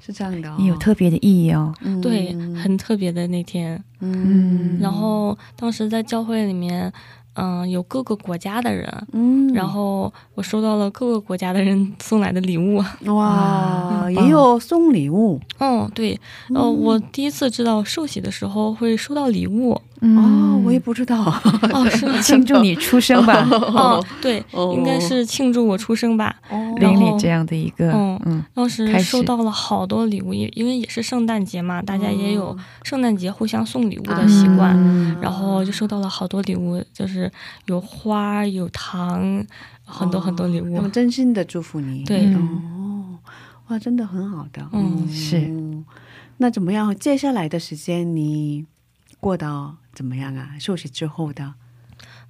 [0.05, 1.73] 是这样的、哦，也有特别的意义哦。
[1.83, 3.81] 嗯对，很特别的那天。
[4.01, 6.93] 嗯然后当时在教会里面，
[7.37, 12.83] 嗯、有各个国家的人，嗯然后我收到了各个国家的人 送来的礼物。
[13.07, 16.19] 哇，嗯也有送礼物，嗯，对，
[16.55, 19.81] 呃，我第一次知道寿喜的时候会收到礼物。
[20.01, 21.17] 哦，我也不知道。
[21.73, 22.07] 哦，是？
[22.23, 26.35] 庆祝你出生吧， 哦，对，哦应该是庆祝我出生吧。
[26.51, 37.31] 哦邻里这样的一个，嗯嗯当时收到了好多礼物，因因为也是圣诞节嘛，大家也有圣诞节互相送礼物的习惯，嗯然后就收到了好多礼物，就是
[37.67, 39.43] 有花有糖，
[39.87, 40.77] 很多很多礼物。
[40.77, 42.05] 他们真心的祝福你。
[42.05, 43.19] 对哦，
[43.69, 44.69] 哇，真的很好的。
[44.73, 45.51] 嗯是。
[46.37, 46.95] 那怎么样？
[46.95, 48.67] 接下来的时间你
[49.19, 50.51] 过得怎么样啊？
[50.61, 51.55] 休息之后的，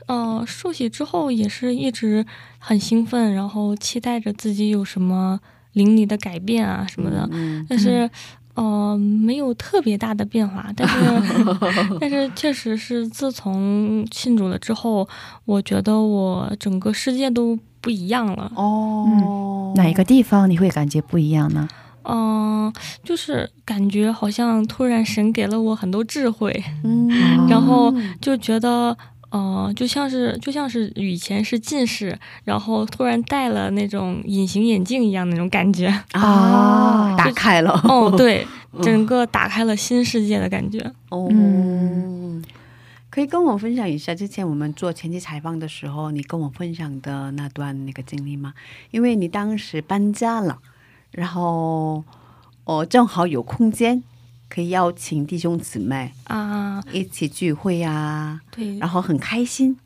[0.07, 2.25] 呃，受洗之后也是一直
[2.59, 5.41] 很兴奋，然后期待着自己有什么
[5.73, 8.09] 灵里的改变啊什么的，嗯但是。
[8.57, 10.97] 呃，没有特别大的变化，但是
[12.01, 15.07] 但是确实是自从信主了之后，
[15.45, 18.51] 我觉得我整个世界都不一样了。
[18.57, 21.69] 哦，哪一个地方你会感觉不一样呢？
[22.09, 27.09] 嗯、就是感觉好像突然神给了我很多智慧，嗯，
[27.49, 28.97] 然后就觉得，
[29.31, 35.89] 呃，就像是就像是以前是近视，然后突然戴了那种隐形眼镜一样那种感觉。
[36.13, 37.73] 啊，打开了。
[37.85, 38.47] 哦，对，
[38.83, 40.81] 整个打开了新世界的感觉。
[41.11, 42.43] 哦，嗯
[43.09, 48.53] 可以跟我分享一下之前我们做前期采访的时候，你跟我分享的那段那个经历吗？
[48.91, 50.59] 因为你当时搬家了，
[51.17, 52.05] 然后
[52.65, 54.03] 哦正好有空间
[54.49, 59.77] 可以邀请弟兄姊妹啊，一起聚会啊，对然后很开心。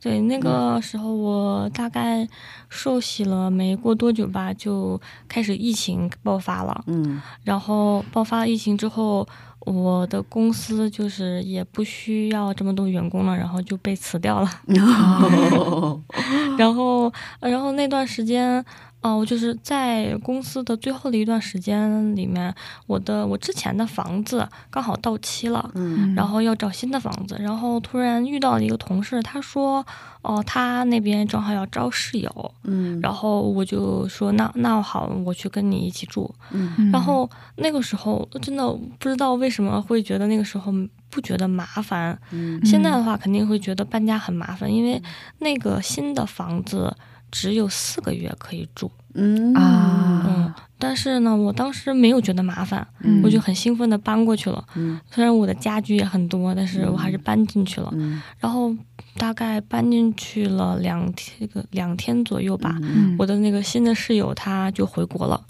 [0.00, 2.26] 对，那个时候我大概
[2.68, 6.84] 受洗了没过多久吧，就开始疫情爆发了。
[6.86, 9.26] 嗯然后爆发疫情之后，
[9.58, 14.48] 我的公司就是也不需要这么多员工了，然后就被辞掉了。
[16.56, 18.64] 然后，呃然后那段时间，
[19.00, 22.52] 哦、我就是在公司的最后的一段时间里面，
[22.86, 25.70] 我的我之前的房子刚好到期了。
[25.74, 26.14] 嗯。
[26.16, 29.86] 然后要找新的房子，然后突然遇到了一个同事，他说，
[30.22, 33.00] 哦，他那边正好要招室友，嗯。
[33.00, 36.34] 然后我就说，那那好，我去跟你一起住。
[36.50, 36.90] 嗯。
[36.90, 38.68] 然后那个时候真的
[38.98, 40.72] 不知道为什么会觉得那个时候
[41.08, 42.60] 不觉得麻烦，嗯。
[42.66, 45.00] 现在的话肯定会觉得搬家很麻烦，因为
[45.38, 46.94] 那个新的房子
[47.30, 49.54] 只有四个月可以住，嗯。
[49.54, 50.24] 啊。
[50.26, 53.22] 嗯，但是呢，我当时没有觉得麻烦，嗯。
[53.22, 54.64] 我就很兴奋的搬过去了。
[54.74, 55.00] 嗯。
[55.10, 57.90] 虽然我的家具也很多，但是我还是搬进去了。
[57.94, 58.20] 嗯。
[58.38, 58.74] 然后
[59.16, 63.16] 大概搬进去了两天个两天左右吧，嗯。
[63.18, 65.44] 我的那个新的室友他就回国了，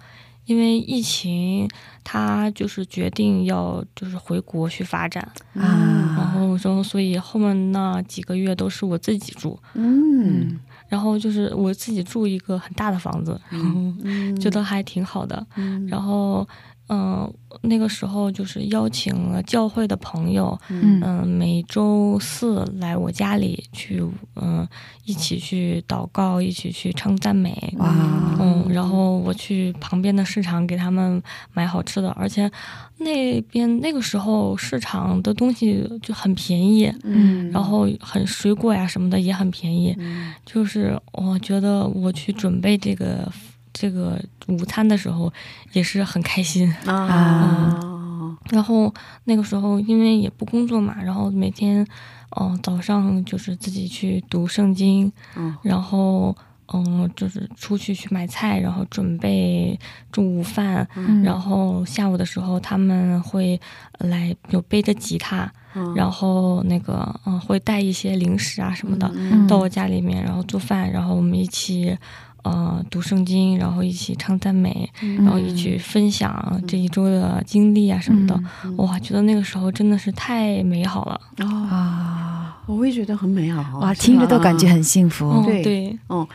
[0.47, 1.69] 因为疫情，
[2.05, 5.23] 他就是决定要就是回国去发展，
[5.55, 10.59] 啊然后然后所以后面那几个月都是我自己住，嗯
[10.89, 15.47] 然后就是我自己住一个很大的房子，然后嗯觉得还挺好的。
[15.57, 16.47] 嗯然后，
[16.89, 17.31] 嗯、
[17.61, 24.03] 那个时候就是邀请了教会的朋友，嗯嗯、每周四来我家里去，
[24.37, 24.67] 嗯、
[25.05, 27.53] 一起去祷告，一起去唱赞美。
[27.77, 27.95] 哇
[28.41, 31.23] 嗯，然后我去旁边的市场给他们
[31.53, 32.51] 买好吃的，而且
[32.99, 37.51] 那边那个时候市场的东西就很便宜，嗯。
[37.53, 40.33] 然后很水果呀什么的也很便宜，嗯。
[40.45, 43.31] 就是我觉得我去准备这个
[43.73, 45.33] 这个午餐的时候
[45.73, 46.69] 也是很开心。
[46.87, 47.79] 啊。
[48.51, 48.93] 然后
[49.25, 51.87] 那个时候因为也不工作嘛，然后每天，
[52.41, 55.55] 嗯、早上就是自己去读圣经，嗯。
[55.63, 56.37] 然后
[56.71, 59.79] 嗯、就是出去去买菜，然后准备
[60.59, 63.61] 饭，嗯然后下午的时候他们会
[63.99, 69.09] 来有背着吉他，嗯然后那个嗯、会带一些零食啊什么的。
[69.15, 71.97] 嗯到我家里面，然后做饭，然后我们一起，
[72.43, 78.35] 呃，读圣经，然后一起唱赞美，然后一起分享这一周的经历啊什么的。
[78.79, 81.21] 哇，觉得那个时候真的是太美好了。
[81.39, 85.27] 哦，啊，我会觉得很美好，哇，听着都感觉很幸福。
[85.31, 86.27] 嗯，对对，哦，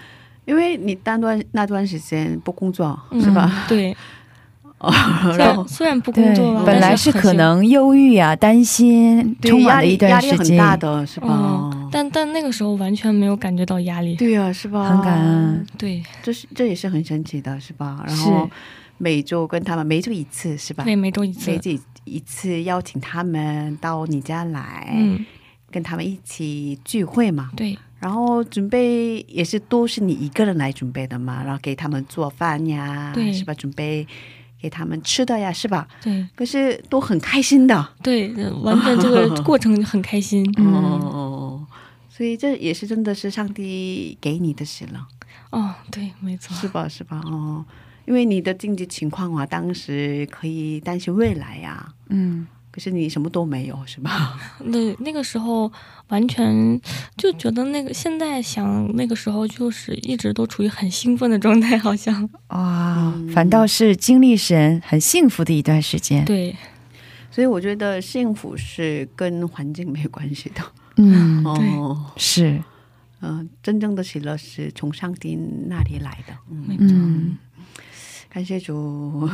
[0.45, 3.65] 因为你单段那段时间不工作嗯是吧？
[3.67, 3.95] 对，
[4.79, 4.91] 哦，
[5.23, 11.27] 虽然后虽然不工作了，，本来是可能忧郁啊、担心，对充满了一压力压段时间，力很大的是吧？
[11.73, 14.15] 嗯，但但那个时候完全没有感觉到压力。
[14.15, 14.89] 对啊，是吧？
[14.89, 15.65] 很感恩。
[15.77, 18.03] 对，这是这也是很神奇的，是吧？
[18.05, 18.49] 然后
[18.97, 20.83] 每周跟他们每周一次是吧？
[20.83, 21.57] 对，每周一次每。
[21.57, 21.71] 周
[22.05, 25.25] 一次邀请他们到你家来，嗯，
[25.71, 27.49] 跟他们一起聚会嘛。
[27.55, 33.53] 对，然后准备也是都是你一个人来准备的嘛，然后给他们做饭呀，对是吧？
[33.53, 34.05] 准备
[34.61, 35.87] 给他们吃的呀，是吧？
[36.01, 40.43] 对，可是都很开心的，对，呃完全这个过程很开心。
[40.59, 41.65] 嗯哦，
[42.09, 45.07] 所以这也是真的是上帝给你的事了，
[45.51, 46.53] 哦，对，没错。
[46.57, 46.85] 是吧？
[46.89, 47.21] 是吧？
[47.23, 47.63] 哦，
[48.05, 54.35] 因为你的经济情况啊，当时可以担心未来呀、嗯可是你什么都没有，是吧？
[54.73, 55.71] 对，那个时候
[56.07, 56.81] 完全
[57.15, 66.25] 就觉得那个，现在想那个时候就是一直都处于很兴奋的状态，好像哇，嗯反倒是经历神很幸福的一段时间。
[66.25, 66.55] 对
[67.29, 70.61] 所以我觉得幸福是跟环境没有关系的。
[70.97, 72.61] 嗯， 哦，是，
[73.21, 75.35] 嗯、真正的喜乐是从上帝
[75.67, 76.33] 那里来的。
[76.51, 77.37] 嗯，嗯，
[78.33, 79.29] 感谢主。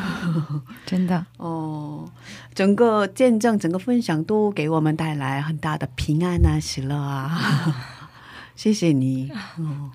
[0.85, 2.11] 真的，哦，
[2.53, 8.03] 整个见证、整个分享都给我们带来很大的平安啊、喜乐啊，
[8.57, 9.31] 谢谢你。
[9.57, 9.89] 哦，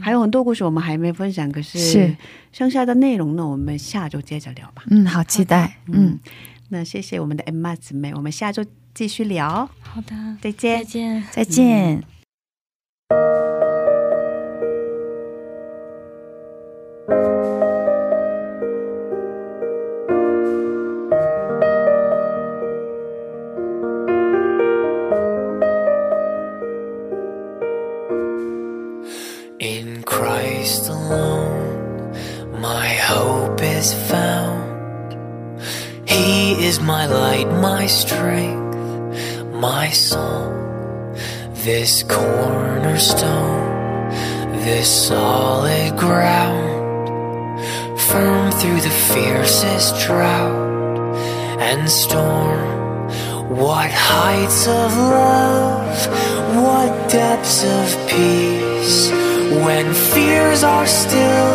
[0.00, 2.16] 还有很多故事我们还没分享，可是是
[2.52, 4.84] 剩下的内容呢，我们下周接着聊吧。
[4.86, 6.20] 嗯，好期待，嗯，
[6.68, 10.84] 那谢谢我们的 Emma 姊妹，我们下周继续聊，好的，再见再。
[10.84, 11.24] 见。
[11.32, 12.13] 再见。
[60.64, 61.54] Are still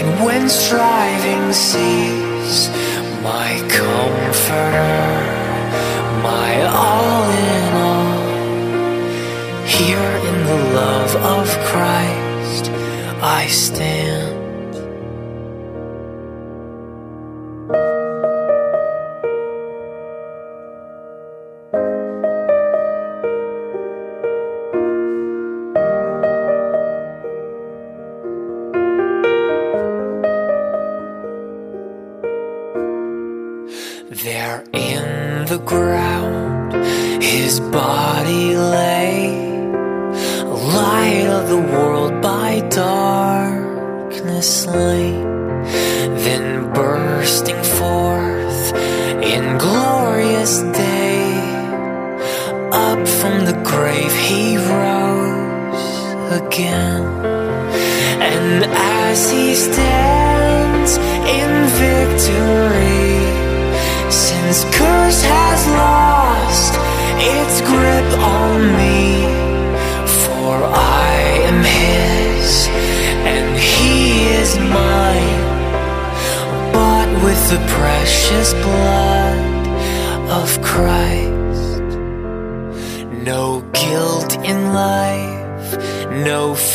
[0.00, 2.68] and when striving cease.
[3.22, 4.98] My comforter,
[6.30, 6.50] my
[6.84, 8.18] all in all,
[9.64, 12.70] here in the love of Christ
[13.22, 14.15] I stand.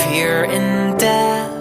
[0.04, 1.52] Fear in death.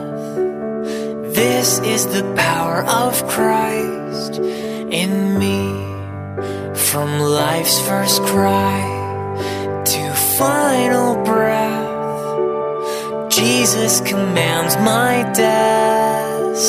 [1.34, 5.58] This is the power of Christ in me.
[6.74, 8.80] From life's first cry
[9.92, 11.88] to final breath,
[13.30, 16.60] Jesus commands my destiny.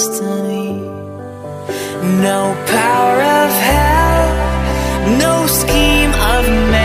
[2.27, 4.29] No power of hell,
[5.25, 6.80] no scheme of man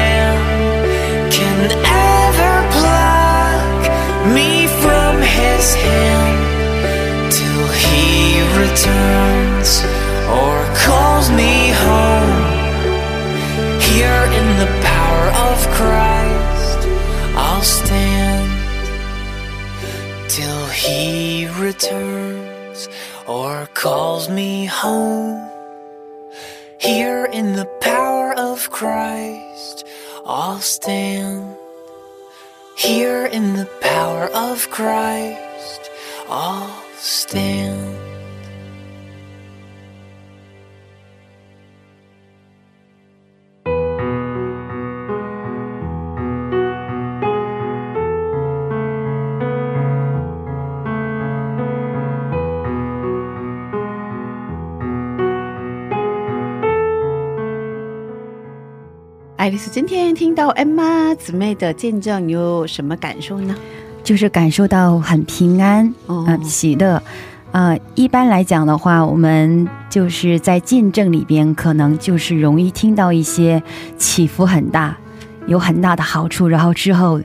[8.76, 9.82] returns
[10.28, 10.54] or
[10.84, 12.44] calls me home.
[13.80, 16.80] Here in the power of Christ,
[17.34, 18.50] I'll stand
[20.28, 22.88] till he returns
[23.26, 25.48] or calls me home.
[26.78, 29.86] Here in the power of Christ,
[30.26, 31.56] I'll stand.
[32.76, 35.80] Here in the power of Christ,
[36.28, 37.95] I'll stand.
[59.46, 63.54] 爱丽丝，今天听到 Emma 姊妹的见证，你有什么感受呢？
[64.02, 67.00] 就是感受到很平安，哦啊、喜乐。
[67.52, 73.62] 呃，一般来讲的话，我们就是在见证里边，可能就是容易听到一些
[73.96, 74.96] 起伏很大，
[75.46, 77.20] 有很大的好处，然后之后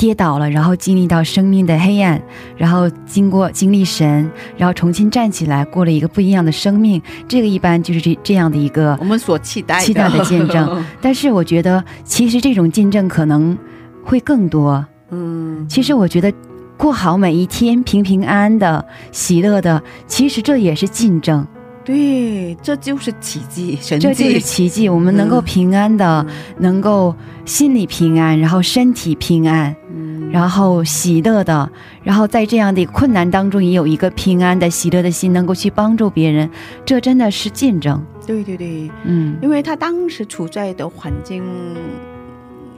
[0.00, 2.18] 跌倒了，然后经历到生命的黑暗，
[2.56, 7.02] 然后经过经历神，然后重新站起来，过了一个不一样的生命。
[7.28, 10.82] 这个一般就是这这样的一个我们所期待期待的见证。
[11.02, 13.56] 但是我觉得，其实这种见证可能
[14.02, 14.82] 会更多。
[15.10, 16.32] 嗯，其实我觉得，
[16.78, 18.82] 过好每一天，平平安安的、
[19.12, 21.46] 喜乐的，其实这也是见证，
[21.90, 24.40] 对，这就是奇迹，神这就是。
[24.40, 24.88] 奇迹。
[24.88, 26.24] 我们能够平安的，
[26.58, 27.12] 能够
[27.44, 31.68] 心里平安，然后身体平安，嗯然后喜乐的，
[32.04, 36.48] 然后在这样的困难当中也有一个平安的、喜乐的心，能够去帮助别人，
[36.84, 38.00] 这真的是见证。
[38.24, 41.42] 对对对，嗯，因为他当时处在的环境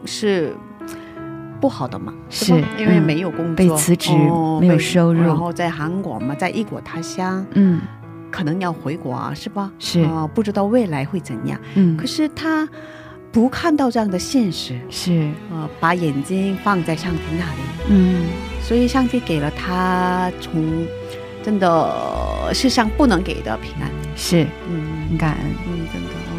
[0.07, 0.57] 是
[1.61, 7.83] 不好的嘛，是吧因为嗯没有工作，被辞职哦没有收入然后在韩国嘛，在异国他乡，嗯，
[8.33, 9.71] 可能要回国啊，是吧？
[9.79, 11.61] 是，啊、不知道未来会怎样。
[11.75, 12.69] 嗯可，是他
[13.31, 17.61] 不看到这样的现实，是，呃，把眼睛放在上帝那里，
[17.91, 18.25] 嗯，
[18.63, 20.87] 所以上帝给了他从
[21.43, 23.91] 真的世上不能给的平安。
[24.17, 25.41] 是，嗯很感恩。
[25.69, 26.33] 嗯，真的哦，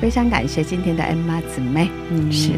[0.00, 1.88] 非常感谢今天的恩妈姊妹。
[2.10, 2.50] 嗯是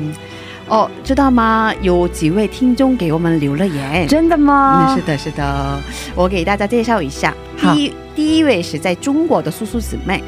[0.68, 1.72] 哦，知道吗？
[1.80, 4.06] 有几位听众给我们留了言。
[4.08, 4.88] 真的吗？
[4.88, 5.80] 嗯，是的，是的，
[6.14, 7.32] 我给大家介绍一下。
[7.56, 10.22] 第一，第一位是在中国的叔叔姊妹，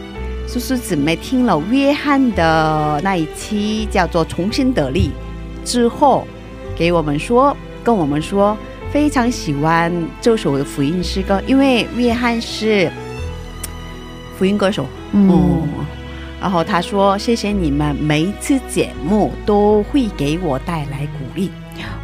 [0.47, 5.11] 叔叔姊妹听了约翰的那一期叫做《重新得力》
[5.69, 6.27] 之后，
[6.77, 8.57] 给我们说，跟我们说
[8.93, 12.89] 非常喜欢这首的福音诗歌，因为约翰是
[14.39, 14.87] 福音歌手。
[15.13, 15.63] 嗯，哦，
[16.41, 21.51] 然后他说：“谢谢你们，每一次节目都会给我带来鼓励。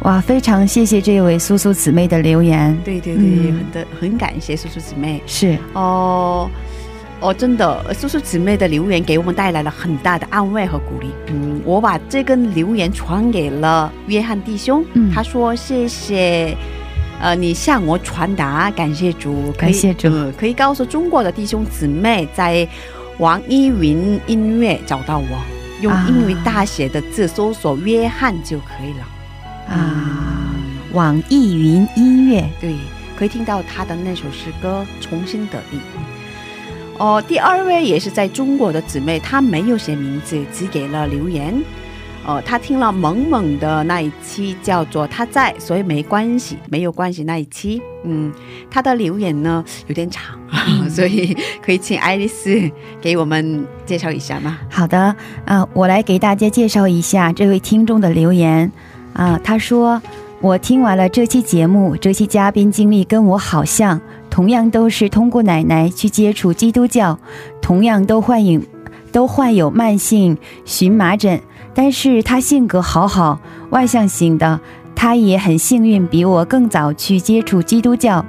[0.01, 2.77] 哇，非常谢谢这位叔叔姊妹的留言”。
[2.83, 6.49] 对对对，嗯很的很感谢叔叔姊妹是，哦。
[7.21, 11.07] 哦，真的，叔叔姊妹的留言给我们带来了很大的安慰和鼓励。
[11.27, 16.55] 嗯，我把这根留言传给了约翰弟兄，嗯他说：“谢谢，
[17.21, 22.67] 呃，你向我传达，感谢主，感谢主呃可以告诉中国的弟兄姊妹，在
[23.19, 25.41] 网易云音乐找到我，
[25.81, 29.05] 用啊英语大写的字搜索约翰就可以了。
[29.69, 30.53] 啊，
[30.91, 32.75] 网易云音乐，对，
[33.15, 35.77] 可以听到他的那首诗歌《重新得力》。
[36.97, 41.53] 哦，第二位也是在中国的姊妹，她没有写名字，只给了留言。
[42.27, 47.79] 哦，他听了萌萌的那一期，叫做“他在”，所以没关系，没有关系那一期。
[48.03, 48.33] 嗯，
[48.69, 50.35] 他的留言呢有点长，
[50.89, 52.59] 所以可以请爱丽丝
[52.99, 54.57] 给我们介绍一下吗？
[54.71, 55.15] 好的，
[55.45, 58.71] 啊、我来给大家介绍一下这位听众的留言。
[59.13, 60.01] 啊、他说
[60.41, 67.17] ：“我听完了这期节目，这期嘉宾经历跟我好像，同样都是通过奶奶去接触基督教，
[67.61, 68.59] 同样都患有
[69.11, 71.39] 都患有慢性荨麻疹，
[71.75, 74.59] 但是他性格好好，外向型的，
[74.95, 78.25] 他也很幸运，比我更早去接触基督教。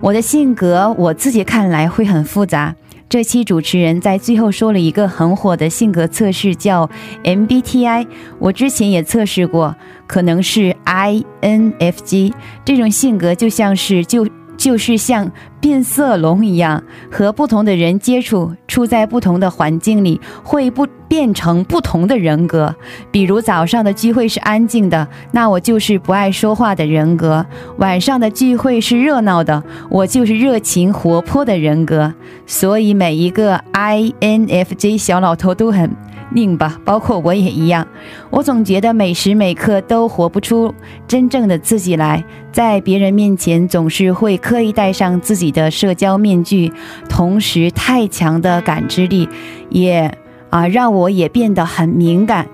[0.00, 2.76] 我的性格，我自己看来会很复杂。”
[3.06, 6.88] 这期主持人在最后说了一个很火的性格测试，叫
[7.22, 8.06] MBTI。
[8.40, 9.76] 我之前也测试过，
[10.06, 12.32] 可能是 INFJ。
[12.64, 14.26] 这种性格就像是就
[14.56, 15.30] 就是像
[15.60, 22.74] 变色龙一样，和不同的人接触，处在不同的环境里，会不变成不同的人格。
[23.10, 27.44] 比如早上的聚会是安静的，那我就是不爱说话的人格；
[27.78, 32.12] 晚上的聚会是热闹的，我就是热情活泼的人格。
[32.46, 35.90] 所以每一个 INFJ 小老头都很
[36.32, 37.86] 拧巴，包括我也一样。
[38.30, 40.74] 我总觉得每时每刻都活不出
[41.06, 46.72] 真正的自己来，在别人面前总是会刻意戴上自己的社交面具，
[47.08, 49.28] 同时太强的感知力
[49.70, 50.12] 也
[50.50, 52.46] 啊让我也变得很敏感。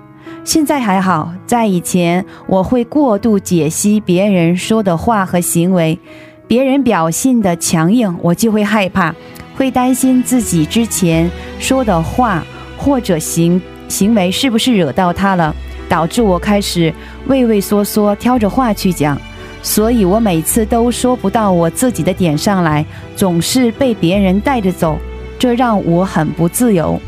[0.43, 5.99] 现在还好，在以前我会过度解析别人说的话和行为，
[6.47, 9.13] 别人表现的强硬，我就会害怕，
[9.55, 12.43] 会担心自己之前说的话
[12.81, 15.55] 或者行行为是不是惹到他了，
[15.87, 16.91] 导致我开始
[17.27, 19.15] 畏畏缩缩，挑着话去讲。
[19.61, 22.83] 所以我每次都说不到我自己的点上来，
[23.15, 24.97] 总是被别人带着走，
[25.37, 26.99] 这让我很不自由。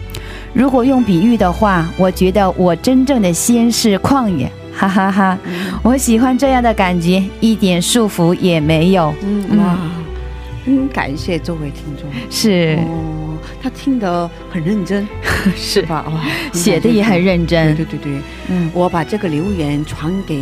[0.54, 5.36] 如果用比喻的话，我觉得我真正的心是旷野，哈哈哈
[5.82, 9.12] 我喜欢这样的感觉，一点束缚也没有。
[9.24, 9.78] 嗯哇，
[10.66, 12.08] 嗯，感谢这位听众。
[12.30, 13.23] 是哦，
[13.64, 15.08] 他听得很认真，
[15.56, 15.82] 是。
[15.84, 16.06] 吧？
[16.14, 17.74] 哇，写的也很认真。
[17.78, 18.70] 对对对对，嗯。
[18.74, 20.36] 我把这个留言传给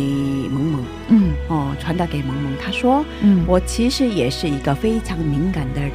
[0.50, 1.30] 萌萌，嗯。
[1.46, 2.52] 哦，传达给萌萌。
[2.60, 3.44] 他说，嗯。
[3.46, 5.92] 我其实也是一个非常敏感的人。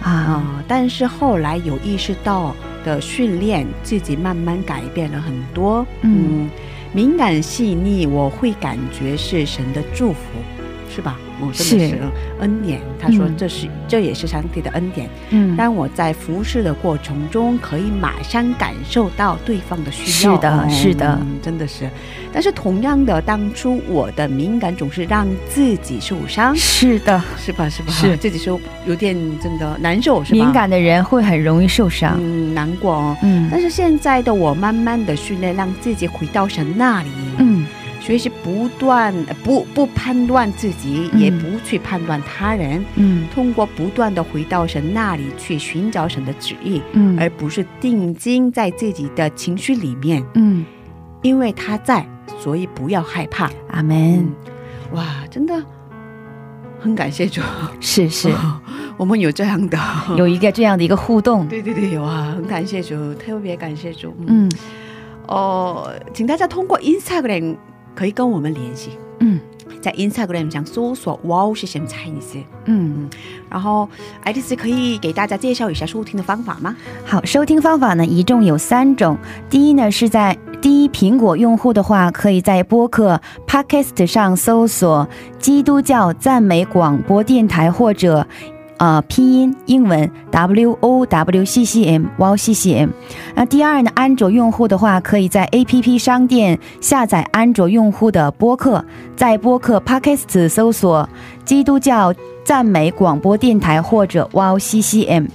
[0.00, 2.54] 啊、啊但是后来有意识到
[2.84, 5.84] 的训练，自己慢慢改变了很多。
[6.02, 6.44] 嗯。
[6.44, 6.50] 嗯，
[6.92, 10.18] 敏感细腻，我会感觉是神的祝福，
[10.94, 11.18] 是吧？
[11.40, 11.98] 哦，真的是是
[12.40, 12.80] 恩典。
[13.00, 20.34] 他说嗯这是、这也是上帝的恩典，嗯，让我在服侍的过程中可以马上感受到对方的需要。
[20.34, 21.88] 是的是的嗯真的是。
[22.32, 27.68] 但是同样的，当初我的敏感总是让自己受伤，是的，是吧？
[27.68, 27.90] 是吧？
[27.90, 30.44] 是自己受有点真的难受，是吧？
[30.44, 32.16] 敏感的人会很容易受伤。
[32.20, 33.16] 嗯，难过哦。
[33.22, 37.49] 嗯但是现在的我，慢慢的训练，让自己回到神那里，嗯
[38.10, 41.20] 学习不断呃不不判断自己，嗯。
[41.20, 43.28] 也不去判断他人，嗯。
[43.32, 47.16] 通过不断的回到神那里去寻找神的旨意，嗯。
[47.20, 50.66] 而不是定睛在自己的情绪里面，嗯，
[51.22, 52.04] 因为他在，
[52.40, 53.48] 所以不要害怕。
[53.68, 54.28] 阿门。
[54.92, 55.54] 哇，真的
[56.80, 57.40] 很感谢主，
[57.78, 58.28] 是是，
[58.98, 59.78] 我们有这样的，
[60.16, 61.46] 有一个这样的一个互动。
[61.46, 64.12] 对对对，哇，很感谢主，特别感谢主。
[64.26, 64.50] 嗯。
[65.28, 67.56] 哦，请大家通过 Instagram
[67.94, 69.40] 可以跟我们联系，嗯
[69.80, 73.08] 在 Instagram 上搜索 “Wow 是什么 Chinese”，嗯，
[73.48, 73.88] 然后
[74.22, 76.76] 爱丽丝可以给大家介绍一下收听的方法吗？
[77.06, 79.16] 好，收听方法呢一共有三种。
[79.48, 85.08] 第一呢是在第一苹果用户的话，可以在播客 Podcast 上搜索
[85.40, 88.26] “基督教赞美广播电台”或者。
[88.80, 92.88] 呃，拼音英文 W O W C C M W O C C M。
[93.34, 98.82] 那第二呢，安卓用户的话，可以在 A P P 商店下载安卓用户的播客，
[99.14, 101.06] 在播客 Podcast 搜索
[101.44, 105.26] “基督教赞美广播电台”或者 Wow C C M。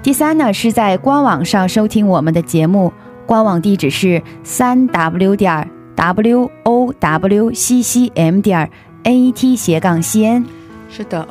[0.00, 2.92] 第三呢，是在官网上收听我们的节目，
[3.26, 8.70] 官网地址是三 w 点 w o w c c m 点
[9.02, 10.46] a t 斜杠 c n。
[10.88, 11.26] 是的，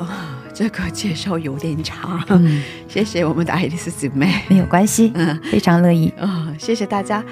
[0.58, 4.40] 这个介绍有点长，嗯， 谢谢我们的爱丽丝姊妹。
[4.48, 6.08] 没有关系，嗯非常乐意。
[6.18, 7.22] 啊、谢谢大家。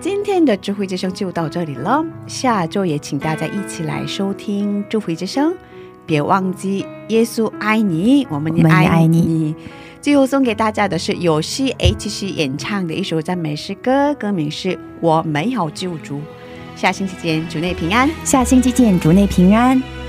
[0.00, 5.52] 今天的智慧之声就到这里了，下周也请大家一起来收听智慧之声，
[6.06, 9.54] 别忘记耶稣爱你，我们爱爱你你。
[10.00, 14.68] 最后送给大家的是由 C H C 演唱的一首赞美诗歌，歌名是
[15.02, 16.16] 《我美好救主》。
[16.74, 18.08] 下星期见，主内平安。
[18.24, 19.99] 下星期见，主内平安。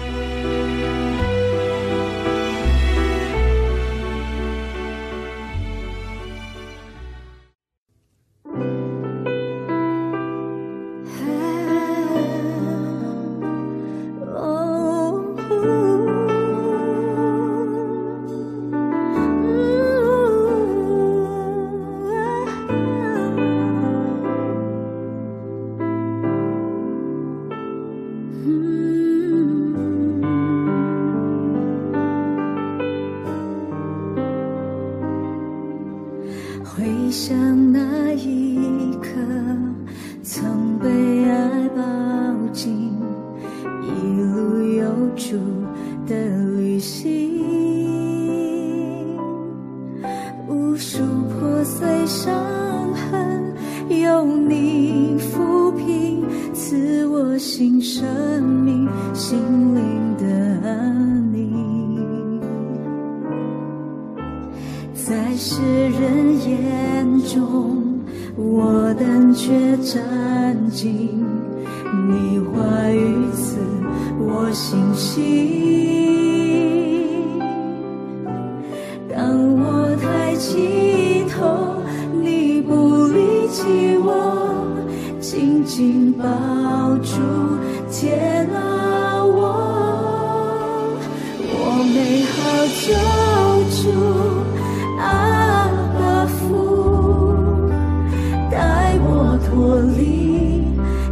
[99.52, 100.64] 玻璃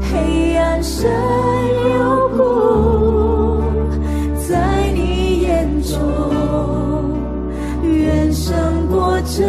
[0.01, 1.11] 黑暗深
[1.91, 3.61] 幽谷，
[4.47, 5.99] 在你眼中，
[7.83, 9.45] 远胜过这